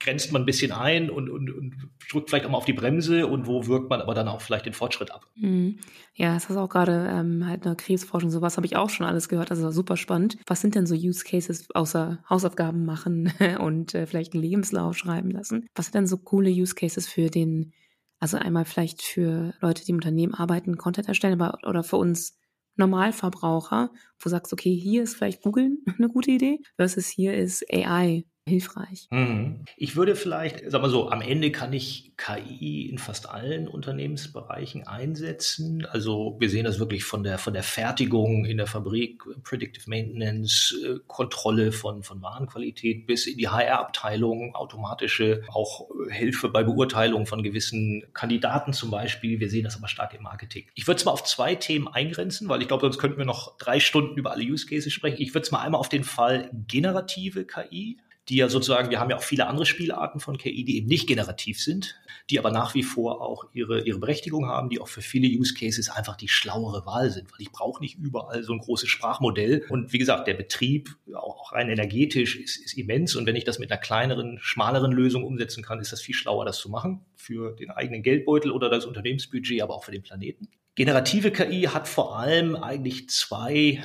[0.00, 3.26] grenzt man ein bisschen ein und, und, und drückt vielleicht auch mal auf die Bremse
[3.26, 5.26] und wo wirkt man aber dann auch vielleicht den Fortschritt ab.
[5.36, 5.78] Mhm.
[6.14, 9.28] Ja, das ist auch gerade ähm, halt eine Krebsforschung, sowas habe ich auch schon alles
[9.28, 10.38] gehört, also super spannend.
[10.46, 15.30] Was sind denn so Use Cases außer Hausaufgaben machen und äh, vielleicht einen Lebenslauf schreiben
[15.30, 15.66] lassen?
[15.74, 17.72] Was sind denn so coole Use Cases für den,
[18.18, 22.38] also einmal vielleicht für Leute, die im Unternehmen arbeiten, Content erstellen, aber oder für uns
[22.76, 27.64] Normalverbraucher, wo du sagst, okay, hier ist vielleicht Google eine gute Idee, versus hier ist
[27.70, 29.06] AI hilfreich.
[29.10, 29.64] Mhm.
[29.76, 34.86] Ich würde vielleicht, sag mal so, am Ende kann ich KI in fast allen Unternehmensbereichen
[34.86, 35.86] einsetzen.
[35.86, 40.76] Also wir sehen das wirklich von der, von der Fertigung in der Fabrik, Predictive Maintenance,
[40.84, 47.42] äh, Kontrolle von, von Warenqualität bis in die HR-Abteilung, automatische auch Hilfe bei Beurteilung von
[47.42, 49.40] gewissen Kandidaten zum Beispiel.
[49.40, 50.66] Wir sehen das aber stark im Marketing.
[50.74, 53.56] Ich würde es mal auf zwei Themen eingrenzen, weil ich glaube, sonst könnten wir noch
[53.58, 55.20] drei Stunden über alle Use Cases sprechen.
[55.20, 57.98] Ich würde es mal einmal auf den Fall generative KI
[58.30, 61.08] die ja sozusagen, wir haben ja auch viele andere Spielarten von KI, die eben nicht
[61.08, 61.96] generativ sind,
[62.30, 65.52] die aber nach wie vor auch ihre, ihre Berechtigung haben, die auch für viele Use
[65.52, 69.66] Cases einfach die schlauere Wahl sind, weil ich brauche nicht überall so ein großes Sprachmodell.
[69.68, 73.16] Und wie gesagt, der Betrieb, auch rein energetisch, ist, ist immens.
[73.16, 76.44] Und wenn ich das mit einer kleineren, schmaleren Lösung umsetzen kann, ist das viel schlauer,
[76.44, 80.48] das zu machen für den eigenen Geldbeutel oder das Unternehmensbudget, aber auch für den Planeten.
[80.76, 83.82] Generative KI hat vor allem eigentlich zwei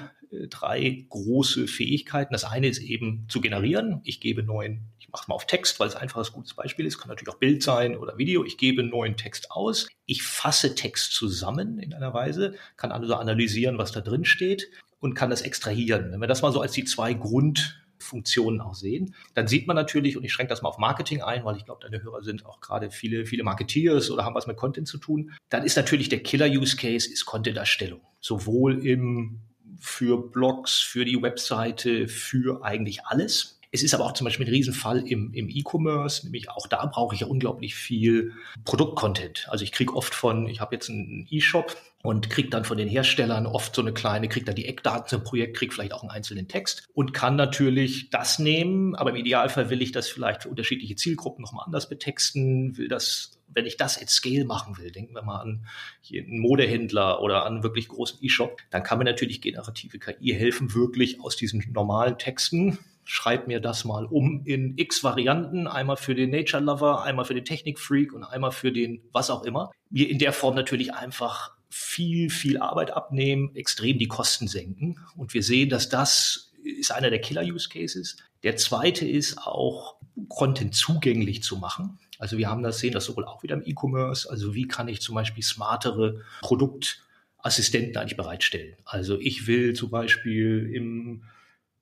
[0.49, 2.33] drei große Fähigkeiten.
[2.33, 4.01] Das eine ist eben zu generieren.
[4.03, 6.97] Ich gebe neuen, ich mache mal auf Text, weil es einfach ein gutes Beispiel ist,
[6.97, 8.43] kann natürlich auch Bild sein oder Video.
[8.43, 9.87] Ich gebe neuen Text aus.
[10.05, 14.69] Ich fasse Text zusammen in einer Weise, kann also analysieren, was da drin steht
[14.99, 16.11] und kann das extrahieren.
[16.11, 19.15] Wenn wir das mal so als die zwei Grund Funktionen auch sehen.
[19.33, 21.81] Dann sieht man natürlich, und ich schränke das mal auf Marketing ein, weil ich glaube,
[21.81, 25.31] deine Hörer sind auch gerade viele, viele Marketeers oder haben was mit Content zu tun.
[25.49, 28.01] Dann ist natürlich der Killer-Use-Case ist Content-Erstellung.
[28.19, 29.41] Sowohl im
[29.79, 33.59] für Blogs, für die Webseite, für eigentlich alles.
[33.71, 37.13] Es ist aber auch zum Beispiel ein Riesenfall im, im E-Commerce, nämlich auch da brauche
[37.13, 38.31] ich ja unglaublich viel
[38.63, 39.47] Produktcontent.
[39.49, 42.87] Also ich kriege oft von, ich habe jetzt einen E-Shop und kriege dann von den
[42.87, 46.11] Herstellern oft so eine kleine, kriege da die Eckdaten zum Projekt, kriege vielleicht auch einen
[46.11, 50.49] einzelnen Text und kann natürlich das nehmen, aber im Idealfall will ich das vielleicht für
[50.49, 55.15] unterschiedliche Zielgruppen nochmal anders betexten, will das wenn ich das at scale machen will, denken
[55.15, 55.65] wir mal an
[56.13, 60.75] einen Modehändler oder an einen wirklich großen E-Shop, dann kann mir natürlich generative KI helfen,
[60.75, 66.15] wirklich aus diesen normalen Texten schreib mir das mal um in x Varianten, einmal für
[66.15, 69.71] den Nature Lover, einmal für den Technik Freak und einmal für den was auch immer.
[69.91, 74.97] Mir in der Form natürlich einfach viel, viel Arbeit abnehmen, extrem die Kosten senken.
[75.15, 78.17] Und wir sehen, dass das ist einer der Killer-Use-Cases.
[78.43, 79.97] Der zweite ist auch,
[80.29, 81.99] Content zugänglich zu machen.
[82.19, 84.29] Also wir haben das sehen, das sowohl auch wieder im E-Commerce.
[84.29, 88.75] Also wie kann ich zum Beispiel smartere Produktassistenten eigentlich bereitstellen?
[88.85, 91.23] Also ich will zum Beispiel im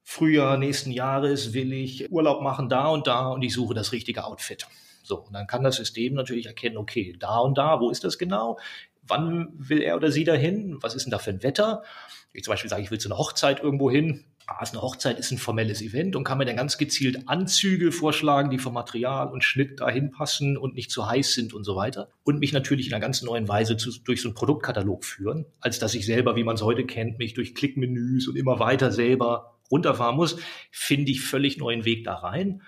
[0.03, 4.25] Frühjahr nächsten Jahres will ich Urlaub machen da und da und ich suche das richtige
[4.25, 4.67] Outfit.
[5.03, 8.17] So, und dann kann das System natürlich erkennen, okay, da und da, wo ist das
[8.17, 8.59] genau?
[9.01, 10.77] Wann will er oder sie dahin?
[10.81, 11.83] Was ist denn da für ein Wetter?
[12.33, 14.25] Ich zum Beispiel sage, ich will zu einer Hochzeit irgendwo hin.
[14.47, 18.49] Ah, eine Hochzeit ist ein formelles Event und kann mir dann ganz gezielt Anzüge vorschlagen,
[18.49, 22.09] die vom Material und Schnitt dahin passen und nicht zu heiß sind und so weiter.
[22.23, 25.79] Und mich natürlich in einer ganz neuen Weise zu, durch so einen Produktkatalog führen, als
[25.79, 29.55] dass ich selber, wie man es heute kennt, mich durch Klickmenüs und immer weiter selber
[29.71, 30.37] runterfahren muss,
[30.71, 32.61] finde ich völlig neuen Weg da rein.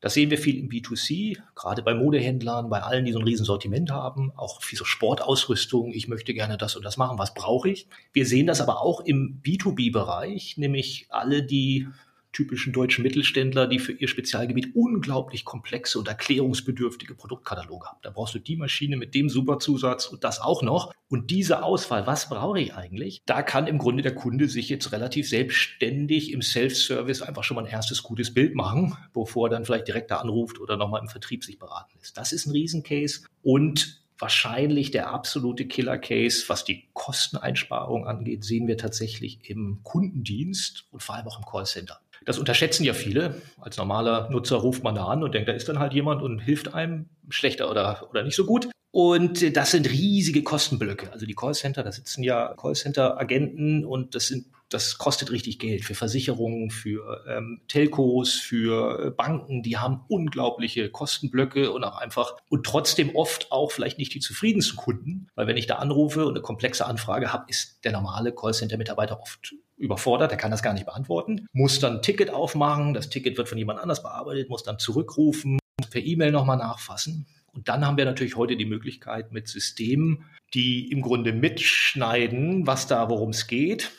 [0.00, 3.90] Das sehen wir viel im B2C, gerade bei Modehändlern, bei allen, die so ein Riesensortiment
[3.90, 5.92] haben, auch viel so Sportausrüstung.
[5.92, 7.18] Ich möchte gerne das und das machen.
[7.18, 7.86] Was brauche ich?
[8.12, 11.86] Wir sehen das aber auch im B2B-Bereich, nämlich alle, die
[12.32, 17.98] typischen deutschen Mittelständler, die für ihr Spezialgebiet unglaublich komplexe und erklärungsbedürftige Produktkataloge haben.
[18.02, 20.92] Da brauchst du die Maschine mit dem Superzusatz und das auch noch.
[21.08, 23.22] Und diese Auswahl, was brauche ich eigentlich?
[23.26, 27.64] Da kann im Grunde der Kunde sich jetzt relativ selbstständig im Self-Service einfach schon mal
[27.64, 31.08] ein erstes gutes Bild machen, bevor er dann vielleicht direkt da anruft oder nochmal im
[31.08, 32.16] Vertrieb sich beraten lässt.
[32.16, 33.22] Das ist ein Riesencase.
[33.42, 41.02] Und wahrscheinlich der absolute Killer-Case, was die Kosteneinsparung angeht, sehen wir tatsächlich im Kundendienst und
[41.02, 42.00] vor allem auch im Callcenter.
[42.24, 43.40] Das unterschätzen ja viele.
[43.58, 46.38] Als normaler Nutzer ruft man da an und denkt, da ist dann halt jemand und
[46.40, 48.68] hilft einem schlechter oder, oder nicht so gut.
[48.92, 51.12] Und das sind riesige Kostenblöcke.
[51.12, 55.94] Also die Callcenter, da sitzen ja Callcenter-Agenten und das sind das kostet richtig Geld für
[55.94, 59.62] Versicherungen, für ähm, Telcos, für äh, Banken.
[59.62, 64.76] Die haben unglaubliche Kostenblöcke und auch einfach und trotzdem oft auch vielleicht nicht die zufriedensten
[64.76, 69.20] Kunden, weil wenn ich da anrufe und eine komplexe Anfrage habe, ist der normale Callcenter-Mitarbeiter
[69.20, 73.36] oft überfordert, der kann das gar nicht beantworten, muss dann ein Ticket aufmachen, das Ticket
[73.38, 75.58] wird von jemand anders bearbeitet, muss dann zurückrufen,
[75.90, 77.26] per E-Mail nochmal nachfassen.
[77.52, 82.86] Und dann haben wir natürlich heute die Möglichkeit mit Systemen, die im Grunde mitschneiden, was
[82.86, 83.90] da, worum es geht,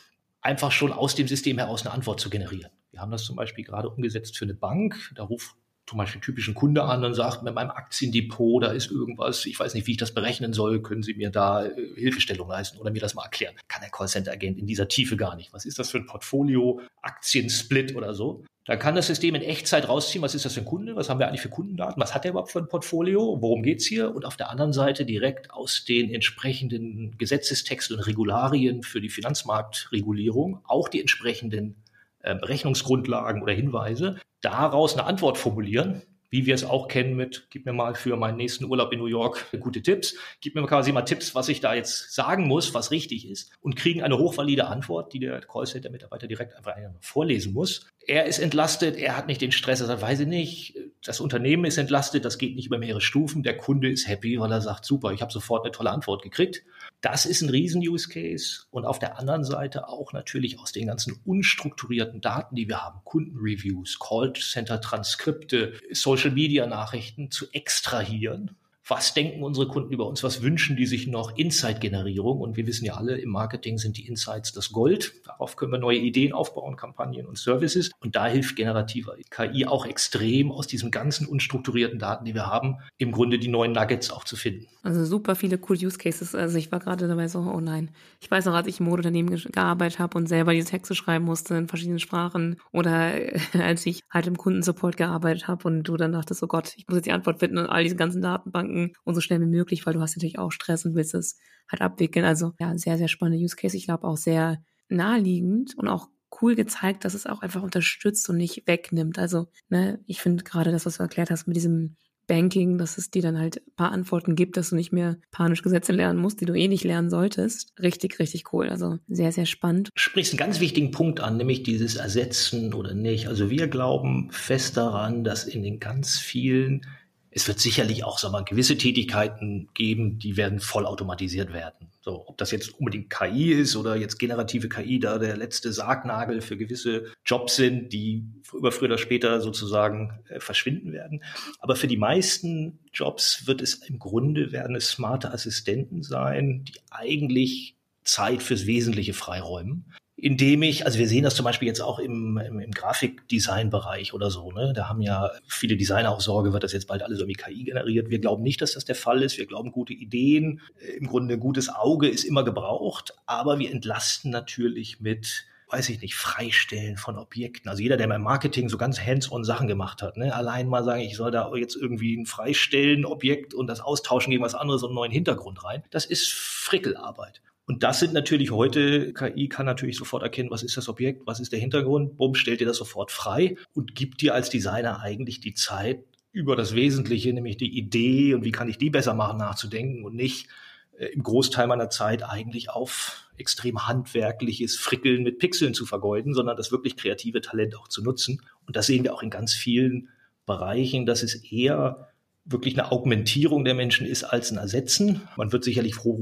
[0.41, 2.71] einfach schon aus dem System heraus eine Antwort zu generieren.
[2.91, 5.11] Wir haben das zum Beispiel gerade umgesetzt für eine Bank.
[5.15, 5.55] Da ruft
[5.91, 9.73] zum Beispiel typischen Kunde an und sagt, mit meinem Aktiendepot, da ist irgendwas, ich weiß
[9.73, 13.01] nicht, wie ich das berechnen soll, können Sie mir da äh, Hilfestellung leisten oder mir
[13.01, 13.55] das mal erklären?
[13.67, 15.51] Kann der Callcenter-Agent in dieser Tiefe gar nicht.
[15.51, 18.45] Was ist das für ein Portfolio, Aktiensplit oder so?
[18.63, 21.19] Da kann das System in Echtzeit rausziehen, was ist das für ein Kunde, was haben
[21.19, 24.15] wir eigentlich für Kundendaten, was hat er überhaupt für ein Portfolio, worum geht's hier?
[24.15, 30.61] Und auf der anderen Seite direkt aus den entsprechenden Gesetzestexten und Regularien für die Finanzmarktregulierung
[30.63, 31.75] auch die entsprechenden
[32.23, 36.01] Berechnungsgrundlagen oder Hinweise, daraus eine Antwort formulieren,
[36.31, 39.05] wie wir es auch kennen mit, gib mir mal für meinen nächsten Urlaub in New
[39.05, 42.89] York gute Tipps, gib mir quasi mal Tipps, was ich da jetzt sagen muss, was
[42.89, 47.85] richtig ist und kriegen eine hochvalide Antwort, die der Callcenter-Mitarbeiter direkt einfach vorlesen muss.
[48.07, 51.65] Er ist entlastet, er hat nicht den Stress, er sagt, weiß ich nicht, das Unternehmen
[51.65, 54.85] ist entlastet, das geht nicht über mehrere Stufen, der Kunde ist happy, weil er sagt,
[54.85, 56.63] super, ich habe sofort eine tolle Antwort gekriegt.
[57.01, 62.21] Das ist ein Riesen-Use-Case und auf der anderen Seite auch natürlich aus den ganzen unstrukturierten
[62.21, 65.73] Daten, die wir haben, Kundenreviews, Callcenter-Transkripte,
[66.21, 68.55] Social-Media-Nachrichten zu extrahieren
[68.91, 72.41] was denken unsere Kunden über uns, was wünschen die sich noch, Insight-Generierung.
[72.41, 75.13] Und wir wissen ja alle, im Marketing sind die Insights das Gold.
[75.25, 77.91] Darauf können wir neue Ideen aufbauen, Kampagnen und Services.
[78.01, 82.79] Und da hilft generative KI auch extrem, aus diesen ganzen unstrukturierten Daten, die wir haben,
[82.97, 84.67] im Grunde die neuen Nuggets auch zu finden.
[84.83, 86.35] Also super viele cool Use Cases.
[86.35, 87.91] Also ich war gerade dabei so, oh nein.
[88.19, 91.55] Ich weiß noch, als ich im Modeunternehmen gearbeitet habe und selber diese Texte schreiben musste
[91.55, 93.13] in verschiedenen Sprachen oder
[93.53, 96.97] als ich halt im Kundensupport gearbeitet habe und du dann dachtest, oh Gott, ich muss
[96.97, 99.93] jetzt die Antwort finden und all diese ganzen Datenbanken und so schnell wie möglich, weil
[99.93, 101.37] du hast natürlich auch Stress und willst es
[101.69, 102.25] halt abwickeln.
[102.25, 103.77] Also ja, sehr, sehr spannende Use Case.
[103.77, 106.09] Ich glaube auch sehr naheliegend und auch
[106.41, 109.19] cool gezeigt, dass es auch einfach unterstützt und nicht wegnimmt.
[109.19, 111.95] Also, ne, ich finde gerade das, was du erklärt hast mit diesem
[112.27, 115.63] Banking, dass es dir dann halt ein paar Antworten gibt, dass du nicht mehr panisch
[115.63, 117.73] Gesetze lernen musst, die du eh nicht lernen solltest.
[117.77, 118.69] Richtig, richtig cool.
[118.69, 119.89] Also sehr, sehr spannend.
[119.93, 123.27] Du sprichst einen ganz wichtigen Punkt an, nämlich dieses Ersetzen oder nicht.
[123.27, 126.85] Also wir glauben fest daran, dass in den ganz vielen
[127.33, 131.87] es wird sicherlich auch sag mal, gewisse Tätigkeiten geben, die werden voll automatisiert werden.
[132.01, 136.41] So, ob das jetzt unbedingt KI ist oder jetzt generative KI da der letzte Sargnagel
[136.41, 141.23] für gewisse Jobs sind, die über früher oder später sozusagen äh, verschwinden werden.
[141.59, 146.79] Aber für die meisten Jobs wird es im Grunde werden es smarte Assistenten sein, die
[146.89, 149.85] eigentlich Zeit fürs Wesentliche freiräumen
[150.21, 154.29] indem ich, also wir sehen das zum Beispiel jetzt auch im, im, im Grafikdesign-Bereich oder
[154.29, 154.71] so, ne?
[154.73, 158.11] Da haben ja viele Designer auch Sorge, wird das jetzt bald alles irgendwie KI generiert.
[158.11, 159.39] Wir glauben nicht, dass das der Fall ist.
[159.39, 163.71] Wir glauben, gute Ideen, äh, im Grunde ein gutes Auge ist immer gebraucht, aber wir
[163.71, 167.69] entlasten natürlich mit weiß ich nicht, Freistellen von Objekten.
[167.69, 170.99] Also jeder, der beim Marketing so ganz hands-on Sachen gemacht hat, ne, allein mal sagen,
[171.01, 174.89] ich soll da jetzt irgendwie ein Freistellen Objekt und das austauschen gegen was anderes und
[174.89, 177.41] einen neuen Hintergrund rein, das ist Frickelarbeit.
[177.71, 181.39] Und das sind natürlich heute, KI kann natürlich sofort erkennen, was ist das Objekt, was
[181.39, 185.39] ist der Hintergrund, bumm, stellt dir das sofort frei und gibt dir als Designer eigentlich
[185.39, 186.03] die Zeit,
[186.33, 190.15] über das Wesentliche, nämlich die Idee und wie kann ich die besser machen, nachzudenken und
[190.15, 190.49] nicht
[190.97, 196.57] äh, im Großteil meiner Zeit eigentlich auf extrem handwerkliches Frickeln mit Pixeln zu vergeuden, sondern
[196.57, 198.41] das wirklich kreative Talent auch zu nutzen.
[198.67, 200.09] Und das sehen wir auch in ganz vielen
[200.45, 202.10] Bereichen, dass es eher
[202.45, 205.21] wirklich eine Augmentierung der Menschen ist als ein Ersetzen.
[205.37, 206.17] Man wird sicherlich pro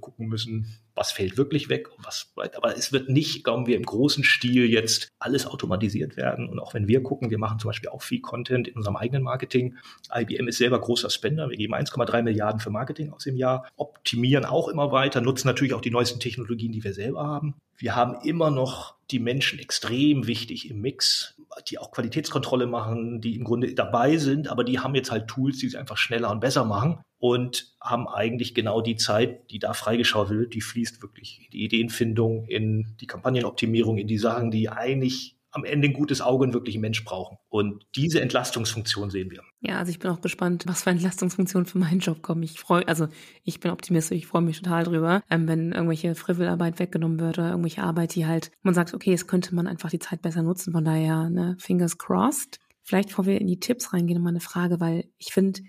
[0.00, 2.32] gucken müssen, was fällt wirklich weg und was.
[2.56, 6.48] Aber es wird nicht, glauben wir, im großen Stil jetzt alles automatisiert werden.
[6.48, 9.22] Und auch wenn wir gucken, wir machen zum Beispiel auch viel Content in unserem eigenen
[9.22, 9.76] Marketing.
[10.12, 11.48] IBM ist selber großer Spender.
[11.48, 15.74] Wir geben 1,3 Milliarden für Marketing aus im Jahr, optimieren auch immer weiter, nutzen natürlich
[15.74, 17.54] auch die neuesten Technologien, die wir selber haben.
[17.76, 21.36] Wir haben immer noch die Menschen extrem wichtig im Mix,
[21.68, 25.58] die auch Qualitätskontrolle machen, die im Grunde dabei sind, aber die haben jetzt halt Tools,
[25.58, 29.72] die es einfach schneller und besser machen und haben eigentlich genau die Zeit, die da
[29.72, 34.68] freigeschaut wird, die fließt wirklich in die Ideenfindung, in die Kampagnenoptimierung, in die Sachen, die
[34.68, 37.38] eigentlich am Ende ein gutes Auge und wirklich ein Mensch brauchen.
[37.48, 39.42] Und diese Entlastungsfunktion sehen wir.
[39.60, 42.42] Ja, also ich bin auch gespannt, was für Entlastungsfunktionen für meinen Job kommen.
[42.42, 43.08] Ich freue, also
[43.44, 47.50] ich bin optimistisch, ich freue mich total drüber, ähm, wenn irgendwelche Frivolarbeit weggenommen wird oder
[47.50, 50.72] irgendwelche Arbeit, die halt, man sagt, okay, es könnte man einfach die Zeit besser nutzen.
[50.72, 52.60] Von daher, ne, fingers crossed.
[52.82, 55.60] Vielleicht, bevor wir in die Tipps reingehen, nochmal eine Frage, weil ich finde,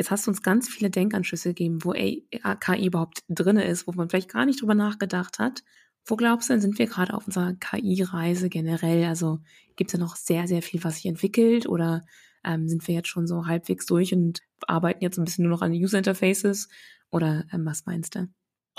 [0.00, 4.08] Jetzt hast du uns ganz viele Denkanschlüsse gegeben, wo KI überhaupt drinne ist, wo man
[4.08, 5.62] vielleicht gar nicht drüber nachgedacht hat.
[6.06, 9.04] Wo glaubst du denn, sind wir gerade auf unserer KI-Reise generell?
[9.04, 9.40] Also
[9.76, 12.00] gibt es da noch sehr, sehr viel, was sich entwickelt oder
[12.44, 15.60] ähm, sind wir jetzt schon so halbwegs durch und arbeiten jetzt ein bisschen nur noch
[15.60, 16.70] an User Interfaces?
[17.10, 18.26] Oder ähm, was meinst du?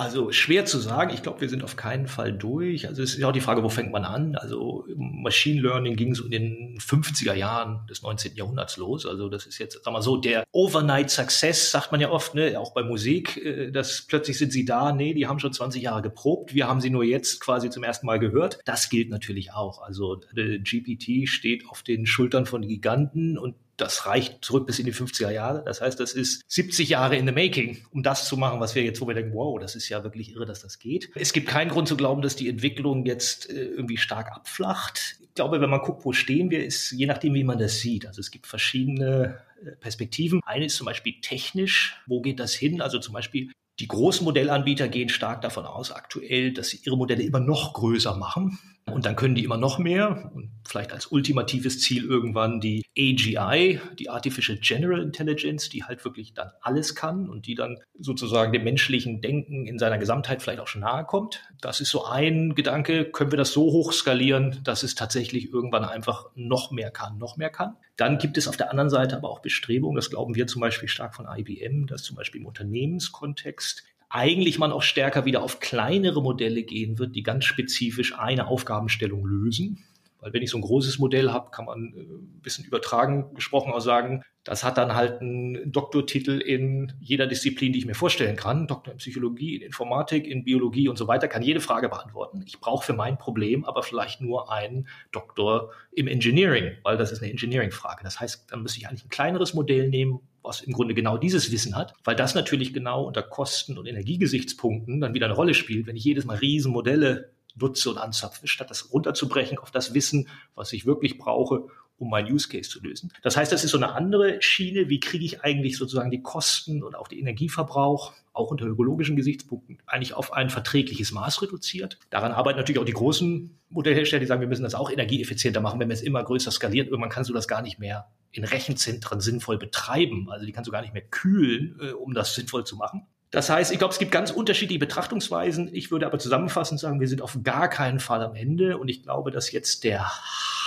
[0.02, 1.14] Also schwer zu sagen.
[1.14, 2.88] Ich glaube, wir sind auf keinen Fall durch.
[2.88, 4.36] Also es ist ja auch die Frage, wo fängt man an?
[4.36, 8.36] Also Machine Learning ging so in den 50er Jahren des 19.
[8.36, 9.06] Jahrhunderts los.
[9.06, 12.60] Also das ist jetzt, sag mal so, der Overnight Success, sagt man ja oft, ne?
[12.60, 14.92] auch bei Musik, äh, dass plötzlich sind sie da.
[14.92, 16.56] Nee, die haben schon 20 Jahre geprobt.
[16.56, 18.58] Wir haben sie nur jetzt quasi zum ersten Mal gehört.
[18.66, 19.84] Das gilt natürlich auch.
[19.84, 24.94] Also GPT steht auf den Schultern von Giganten und das reicht zurück bis in die
[24.94, 25.64] 50er Jahre.
[25.66, 28.84] Das heißt, das ist 70 Jahre in the making, um das zu machen, was wir
[28.84, 31.10] jetzt, wo wir denken, wow, das ist ja wirklich irre, dass das geht.
[31.16, 35.18] Es gibt keinen Grund zu glauben, dass die Entwicklung jetzt äh, irgendwie stark abflacht.
[35.22, 38.06] Ich glaube, wenn man guckt, wo stehen wir, ist je nachdem, wie man das sieht.
[38.06, 40.42] Also es gibt verschiedene äh, Perspektiven.
[40.46, 42.02] Eine ist zum Beispiel technisch.
[42.06, 42.82] Wo geht das hin?
[42.82, 47.24] Also zum Beispiel die großen Modellanbieter gehen stark davon aus aktuell, dass sie ihre Modelle
[47.24, 48.60] immer noch größer machen.
[48.92, 53.80] Und dann können die immer noch mehr und vielleicht als ultimatives Ziel irgendwann die AGI,
[53.98, 58.64] die Artificial General Intelligence, die halt wirklich dann alles kann und die dann sozusagen dem
[58.64, 61.44] menschlichen Denken in seiner Gesamtheit vielleicht auch schon nahe kommt.
[61.62, 65.84] Das ist so ein Gedanke, können wir das so hoch skalieren, dass es tatsächlich irgendwann
[65.86, 67.76] einfach noch mehr kann, noch mehr kann.
[67.98, 70.90] Dann gibt es auf der anderen Seite aber auch Bestrebungen, das glauben wir zum Beispiel
[70.90, 76.22] stark von IBM, dass zum Beispiel im Unternehmenskontext eigentlich man auch stärker wieder auf kleinere
[76.22, 79.86] Modelle gehen wird, die ganz spezifisch eine Aufgabenstellung lösen.
[80.22, 83.74] Weil wenn ich so ein großes Modell habe, kann man äh, ein bisschen übertragen gesprochen
[83.74, 88.36] auch sagen, das hat dann halt einen Doktortitel in jeder Disziplin, die ich mir vorstellen
[88.36, 88.66] kann.
[88.66, 92.44] Doktor in Psychologie, in Informatik, in Biologie und so weiter, kann jede Frage beantworten.
[92.48, 97.22] Ich brauche für mein Problem aber vielleicht nur einen Doktor im Engineering, weil das ist
[97.22, 98.04] eine Engineering-Frage.
[98.04, 101.52] Das heißt, dann müsste ich eigentlich ein kleineres Modell nehmen, was im Grunde genau dieses
[101.52, 105.86] Wissen hat, weil das natürlich genau unter Kosten- und Energiegesichtspunkten dann wieder eine Rolle spielt,
[105.86, 110.74] wenn ich jedes Mal Riesenmodelle nutze und anzapfe, statt das runterzubrechen auf das Wissen, was
[110.74, 111.68] ich wirklich brauche,
[112.02, 113.14] um meinen Use Case zu lösen.
[113.22, 114.90] Das heißt, das ist so eine andere Schiene.
[114.90, 119.78] Wie kriege ich eigentlich sozusagen die Kosten und auch den Energieverbrauch, auch unter ökologischen Gesichtspunkten,
[119.86, 122.00] eigentlich auf ein verträgliches Maß reduziert?
[122.10, 125.80] Daran arbeiten natürlich auch die großen Modellhersteller, die sagen, wir müssen das auch energieeffizienter machen,
[125.80, 126.88] wenn wir es immer größer skaliert.
[126.88, 130.28] Irgendwann kannst du das gar nicht mehr in Rechenzentren sinnvoll betreiben.
[130.32, 133.06] Also die kannst du gar nicht mehr kühlen, äh, um das sinnvoll zu machen.
[133.32, 135.70] Das heißt, ich glaube, es gibt ganz unterschiedliche Betrachtungsweisen.
[135.74, 138.78] Ich würde aber zusammenfassend sagen, wir sind auf gar keinen Fall am Ende.
[138.78, 140.06] Und ich glaube, dass jetzt der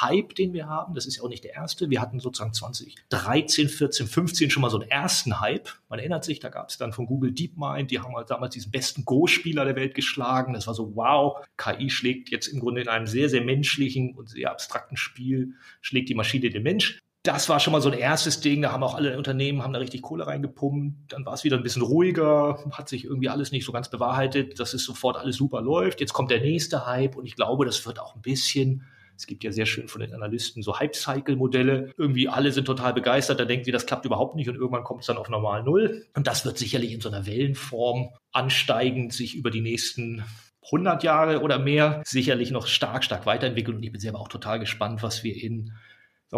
[0.00, 1.90] Hype, den wir haben, das ist ja auch nicht der erste.
[1.90, 5.68] Wir hatten sozusagen 2013, 14, 15 schon mal so einen ersten Hype.
[5.90, 8.72] Man erinnert sich, da gab es dann von Google DeepMind, die haben halt damals diesen
[8.72, 10.54] besten Go-Spieler der Welt geschlagen.
[10.54, 14.30] Das war so, wow, KI schlägt jetzt im Grunde in einem sehr, sehr menschlichen und
[14.30, 15.52] sehr abstrakten Spiel,
[15.82, 18.62] schlägt die Maschine den Mensch das war schon mal so ein erstes Ding.
[18.62, 21.10] Da haben auch alle Unternehmen haben da richtig Kohle reingepumpt.
[21.12, 24.60] Dann war es wieder ein bisschen ruhiger, hat sich irgendwie alles nicht so ganz bewahrheitet,
[24.60, 26.00] dass es sofort alles super läuft.
[26.00, 28.84] Jetzt kommt der nächste Hype und ich glaube, das wird auch ein bisschen
[29.16, 31.92] es gibt ja sehr schön von den Analysten so Hype-Cycle-Modelle.
[31.96, 35.02] Irgendwie alle sind total begeistert, da denken sie, das klappt überhaupt nicht und irgendwann kommt
[35.02, 36.06] es dann auf normal Null.
[36.14, 40.24] Und das wird sicherlich in so einer Wellenform ansteigend sich über die nächsten
[40.64, 43.76] 100 Jahre oder mehr sicherlich noch stark, stark weiterentwickeln.
[43.76, 45.72] Und ich bin selber auch total gespannt, was wir in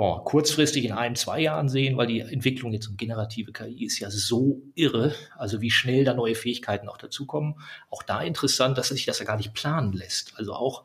[0.03, 3.99] wir, kurzfristig in ein, zwei Jahren sehen, weil die Entwicklung jetzt um generative KI ist
[3.99, 7.55] ja so irre, also wie schnell da neue Fähigkeiten auch dazukommen.
[7.91, 10.35] Auch da interessant, dass sich das ja gar nicht planen lässt.
[10.37, 10.85] Also auch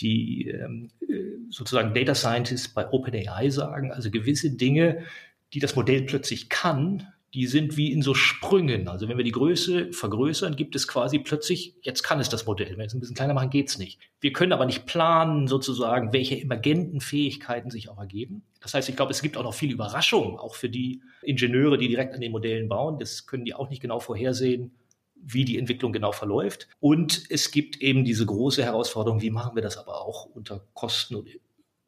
[0.00, 1.14] die ähm, äh,
[1.50, 5.04] sozusagen Data Scientists bei OpenAI sagen, also gewisse Dinge,
[5.52, 8.86] die das Modell plötzlich kann, die sind wie in so Sprüngen.
[8.86, 12.70] Also wenn wir die Größe vergrößern, gibt es quasi plötzlich, jetzt kann es das Modell.
[12.70, 13.98] Wenn wir es ein bisschen kleiner machen, geht's nicht.
[14.20, 18.44] Wir können aber nicht planen, sozusagen, welche emergenten Fähigkeiten sich auch ergeben.
[18.60, 21.88] Das heißt, ich glaube, es gibt auch noch viel Überraschung, auch für die Ingenieure, die
[21.88, 23.00] direkt an den Modellen bauen.
[23.00, 24.72] Das können die auch nicht genau vorhersehen,
[25.16, 26.68] wie die Entwicklung genau verläuft.
[26.78, 31.16] Und es gibt eben diese große Herausforderung, wie machen wir das aber auch unter Kosten
[31.16, 31.28] und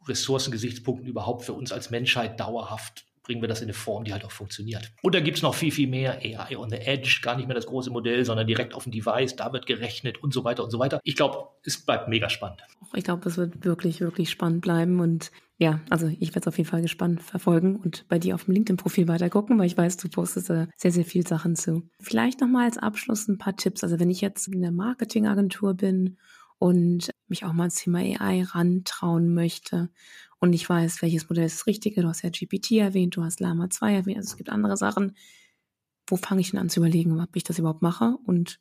[0.09, 4.24] Ressourcengesichtspunkten überhaupt für uns als Menschheit dauerhaft bringen wir das in eine Form, die halt
[4.24, 4.93] auch funktioniert.
[5.03, 7.66] Und da gibt's noch viel, viel mehr AI on the Edge, gar nicht mehr das
[7.66, 10.79] große Modell, sondern direkt auf dem Device, da wird gerechnet und so weiter und so
[10.79, 11.01] weiter.
[11.03, 12.62] Ich glaube, es bleibt mega spannend.
[12.95, 16.59] Ich glaube, es wird wirklich, wirklich spannend bleiben und ja, also ich werde es auf
[16.59, 19.97] jeden Fall gespannt verfolgen und bei dir auf dem LinkedIn-Profil weiter gucken, weil ich weiß,
[19.97, 21.89] du postest da sehr, sehr viel Sachen zu.
[22.01, 23.83] Vielleicht nochmal als Abschluss ein paar Tipps.
[23.83, 26.18] Also wenn ich jetzt in der Marketingagentur bin
[26.59, 29.91] und mich auch mal ans Thema AI rantrauen möchte
[30.39, 32.03] und ich weiß, welches Modell ist das Richtige.
[32.03, 35.16] Du hast ja GPT erwähnt, du hast Lama 2 erwähnt, also es gibt andere Sachen.
[36.09, 38.61] Wo fange ich denn an zu überlegen, ob ich das überhaupt mache und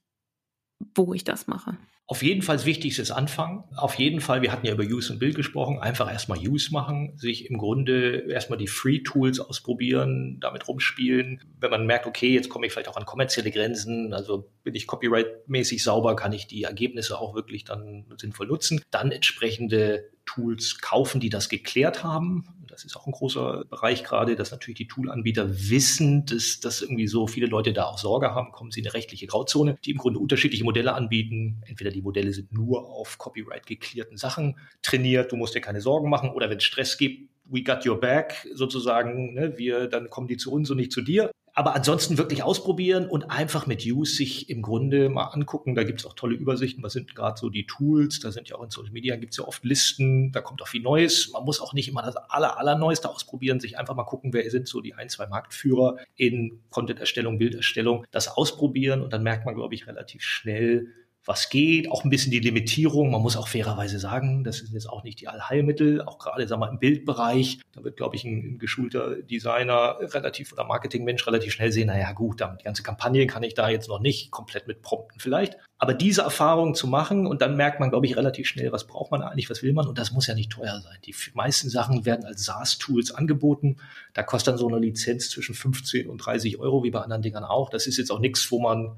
[0.95, 1.77] wo ich das mache?
[2.07, 3.63] Auf jeden Fall das Wichtigste ist Anfangen.
[3.75, 7.17] Auf jeden Fall, wir hatten ja über Use und Build gesprochen, einfach erstmal Use machen,
[7.17, 11.41] sich im Grunde erstmal die Free Tools ausprobieren, damit rumspielen.
[11.59, 14.85] Wenn man merkt, okay, jetzt komme ich vielleicht auch an kommerzielle Grenzen, also bin ich
[14.85, 18.81] copyright-mäßig sauber, kann ich die Ergebnisse auch wirklich dann sinnvoll nutzen.
[18.91, 22.45] Dann entsprechende Tools kaufen, die das geklärt haben.
[22.75, 27.07] Das ist auch ein großer Bereich gerade, dass natürlich die Toolanbieter wissen, dass, dass irgendwie
[27.07, 29.97] so viele Leute da auch Sorge haben, kommen sie in eine rechtliche Grauzone, die im
[29.97, 31.63] Grunde unterschiedliche Modelle anbieten.
[31.65, 36.09] Entweder die Modelle sind nur auf Copyright geklärten Sachen trainiert, du musst dir keine Sorgen
[36.09, 40.27] machen, oder wenn es Stress gibt, we got your back sozusagen, ne, wir, dann kommen
[40.27, 41.31] die zu uns und nicht zu dir.
[41.57, 45.73] Aber ansonsten wirklich ausprobieren und einfach mit Use sich im Grunde mal angucken.
[45.73, 46.83] Da gibt es auch tolle Übersichten.
[46.83, 48.19] Was sind gerade so die Tools?
[48.19, 50.33] Da sind ja auch in Social Media gibt es ja oft Listen.
[50.33, 51.31] Da kommt auch viel Neues.
[51.31, 53.61] Man muss auch nicht immer das aller, allerneueste ausprobieren.
[53.61, 58.05] Sich einfach mal gucken, wer sind so die ein, zwei Marktführer in Content-Erstellung, Bilderstellung.
[58.11, 60.91] Das ausprobieren und dann merkt man, glaube ich, relativ schnell,
[61.25, 63.09] was geht, auch ein bisschen die Limitierung.
[63.09, 66.61] Man muss auch fairerweise sagen, das sind jetzt auch nicht die Allheilmittel, auch gerade sagen
[66.61, 67.59] wir, im Bildbereich.
[67.73, 72.11] Da wird, glaube ich, ein, ein geschulter Designer relativ oder Marketingmensch relativ schnell sehen, naja
[72.11, 75.57] gut, die ganze Kampagne kann ich da jetzt noch nicht komplett mit prompten vielleicht.
[75.77, 79.11] Aber diese Erfahrung zu machen und dann merkt man, glaube ich, relativ schnell, was braucht
[79.11, 80.97] man eigentlich, was will man und das muss ja nicht teuer sein.
[81.05, 83.77] Die meisten Sachen werden als SaaS-Tools angeboten.
[84.13, 87.43] Da kostet dann so eine Lizenz zwischen 15 und 30 Euro, wie bei anderen Dingern
[87.43, 87.69] auch.
[87.69, 88.97] Das ist jetzt auch nichts, wo man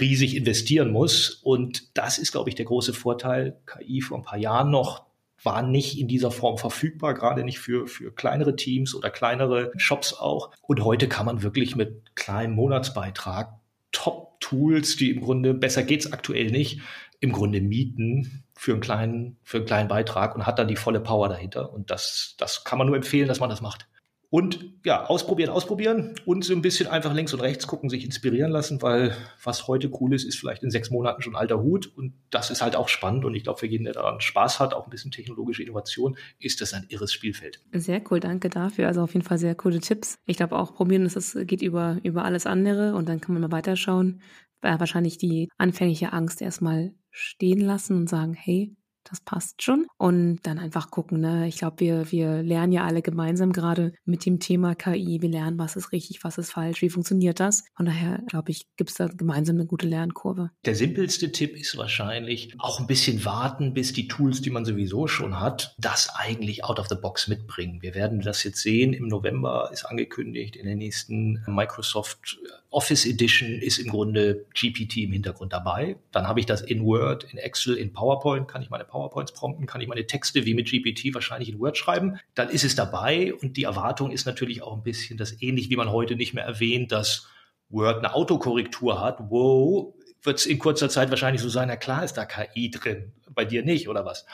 [0.00, 1.30] riesig investieren muss.
[1.30, 3.58] Und das ist, glaube ich, der große Vorteil.
[3.66, 5.08] KI vor ein paar Jahren noch
[5.42, 10.12] war nicht in dieser Form verfügbar, gerade nicht für, für kleinere Teams oder kleinere Shops
[10.12, 10.50] auch.
[10.62, 13.54] Und heute kann man wirklich mit kleinem Monatsbeitrag
[13.92, 16.80] Top-Tools, die im Grunde, besser geht's aktuell nicht,
[17.20, 21.00] im Grunde mieten für einen kleinen, für einen kleinen Beitrag und hat dann die volle
[21.00, 21.72] Power dahinter.
[21.72, 23.88] Und das, das kann man nur empfehlen, dass man das macht.
[24.30, 28.50] Und ja, ausprobieren, ausprobieren und so ein bisschen einfach links und rechts gucken, sich inspirieren
[28.50, 31.90] lassen, weil was heute cool ist, ist vielleicht in sechs Monaten schon alter Hut.
[31.96, 33.24] Und das ist halt auch spannend.
[33.24, 36.60] Und ich glaube, für jeden, der daran Spaß hat, auch ein bisschen technologische Innovation, ist
[36.60, 37.62] das ein irres Spielfeld.
[37.72, 38.86] Sehr cool, danke dafür.
[38.86, 40.18] Also auf jeden Fall sehr coole Tipps.
[40.26, 43.56] Ich glaube auch, probieren, das geht über, über alles andere und dann kann man mal
[43.56, 44.20] weiterschauen.
[44.60, 48.76] Wahrscheinlich die anfängliche Angst erstmal stehen lassen und sagen, hey,
[49.08, 49.86] das passt schon.
[49.96, 51.48] Und dann einfach gucken, ne?
[51.48, 55.18] Ich glaube, wir, wir lernen ja alle gemeinsam gerade mit dem Thema KI.
[55.20, 57.64] Wir lernen, was ist richtig, was ist falsch, wie funktioniert das.
[57.76, 60.50] Von daher, glaube ich, gibt es da gemeinsam eine gute Lernkurve.
[60.64, 65.06] Der simpelste Tipp ist wahrscheinlich auch ein bisschen warten, bis die Tools, die man sowieso
[65.06, 67.82] schon hat, das eigentlich out of the box mitbringen.
[67.82, 68.92] Wir werden das jetzt sehen.
[68.92, 72.38] Im November ist angekündigt, in der nächsten Microsoft
[72.70, 75.96] Office Edition ist im Grunde GPT im Hintergrund dabei.
[76.12, 79.66] Dann habe ich das in Word, in Excel, in PowerPoint, kann ich meine PowerPoints prompten,
[79.66, 82.18] kann ich meine Texte wie mit GPT wahrscheinlich in Word schreiben.
[82.34, 85.76] Dann ist es dabei und die Erwartung ist natürlich auch ein bisschen das ähnlich, wie
[85.76, 87.28] man heute nicht mehr erwähnt, dass
[87.68, 89.18] Word eine Autokorrektur hat.
[89.28, 93.12] Wow, wird es in kurzer Zeit wahrscheinlich so sein, na klar ist da KI drin,
[93.30, 94.26] bei dir nicht oder was.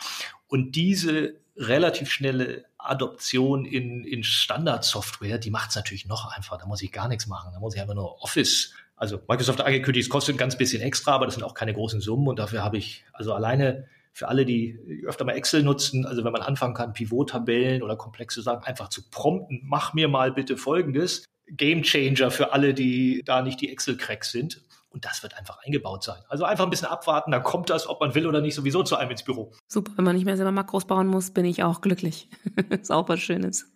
[0.47, 6.59] Und diese relativ schnelle Adoption in, in Standardsoftware, die macht es natürlich noch einfacher.
[6.59, 7.51] Da muss ich gar nichts machen.
[7.53, 11.13] Da muss ich einfach nur Office, also Microsoft angekündigt, es kostet ein ganz bisschen extra,
[11.13, 14.47] aber das sind auch keine großen Summen und dafür habe ich, also alleine für alle,
[14.47, 18.89] die öfter mal Excel nutzen, also wenn man anfangen kann, Pivot-Tabellen oder komplexe Sachen einfach
[18.89, 21.25] zu prompten, mach mir mal bitte Folgendes.
[21.49, 24.63] Game Changer für alle, die da nicht die Excel-Cracks sind.
[24.89, 26.23] Und das wird einfach eingebaut sein.
[26.29, 28.95] Also einfach ein bisschen abwarten, dann kommt das, ob man will oder nicht, sowieso zu
[28.95, 29.51] einem ins Büro.
[29.67, 32.29] Super, wenn man nicht mehr selber Makros bauen muss, bin ich auch glücklich.
[32.89, 33.74] was Schönes.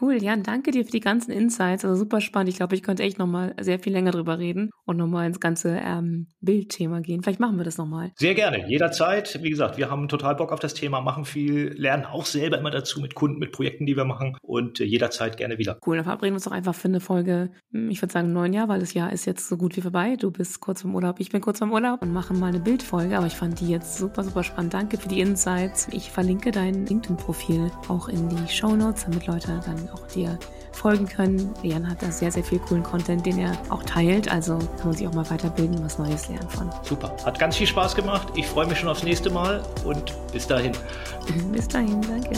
[0.00, 1.84] Cool, Jan, danke dir für die ganzen Insights.
[1.84, 2.48] Also super spannend.
[2.48, 5.78] Ich glaube, ich könnte echt nochmal sehr viel länger drüber reden und nochmal ins ganze
[5.84, 7.22] ähm, Bildthema gehen.
[7.22, 8.10] Vielleicht machen wir das nochmal.
[8.16, 9.38] Sehr gerne, jederzeit.
[9.42, 12.72] Wie gesagt, wir haben total Bock auf das Thema, machen viel, lernen auch selber immer
[12.72, 15.78] dazu mit Kunden, mit Projekten, die wir machen und äh, jederzeit gerne wieder.
[15.86, 18.52] Cool, dann verabreden wir uns doch einfach für eine Folge, hm, ich würde sagen neun
[18.52, 20.16] Jahr, weil das Jahr ist jetzt so gut wie vorbei.
[20.16, 23.16] Du bist kurz vom Urlaub, ich bin kurz vom Urlaub und machen mal eine Bildfolge.
[23.16, 24.74] Aber ich fand die jetzt super, super spannend.
[24.74, 25.86] Danke für die Insights.
[25.92, 30.38] Ich verlinke dein LinkedIn-Profil auch in die Show Notes, damit Leute dann auch dir
[30.72, 31.54] folgen können.
[31.62, 34.30] Jan hat da sehr, sehr viel coolen Content, den er auch teilt.
[34.30, 36.70] Also kann man sich auch mal weiterbilden, was Neues lernen von.
[36.82, 37.14] Super.
[37.24, 38.28] Hat ganz viel Spaß gemacht.
[38.34, 40.72] Ich freue mich schon aufs nächste Mal und bis dahin.
[41.52, 42.34] bis dahin, danke.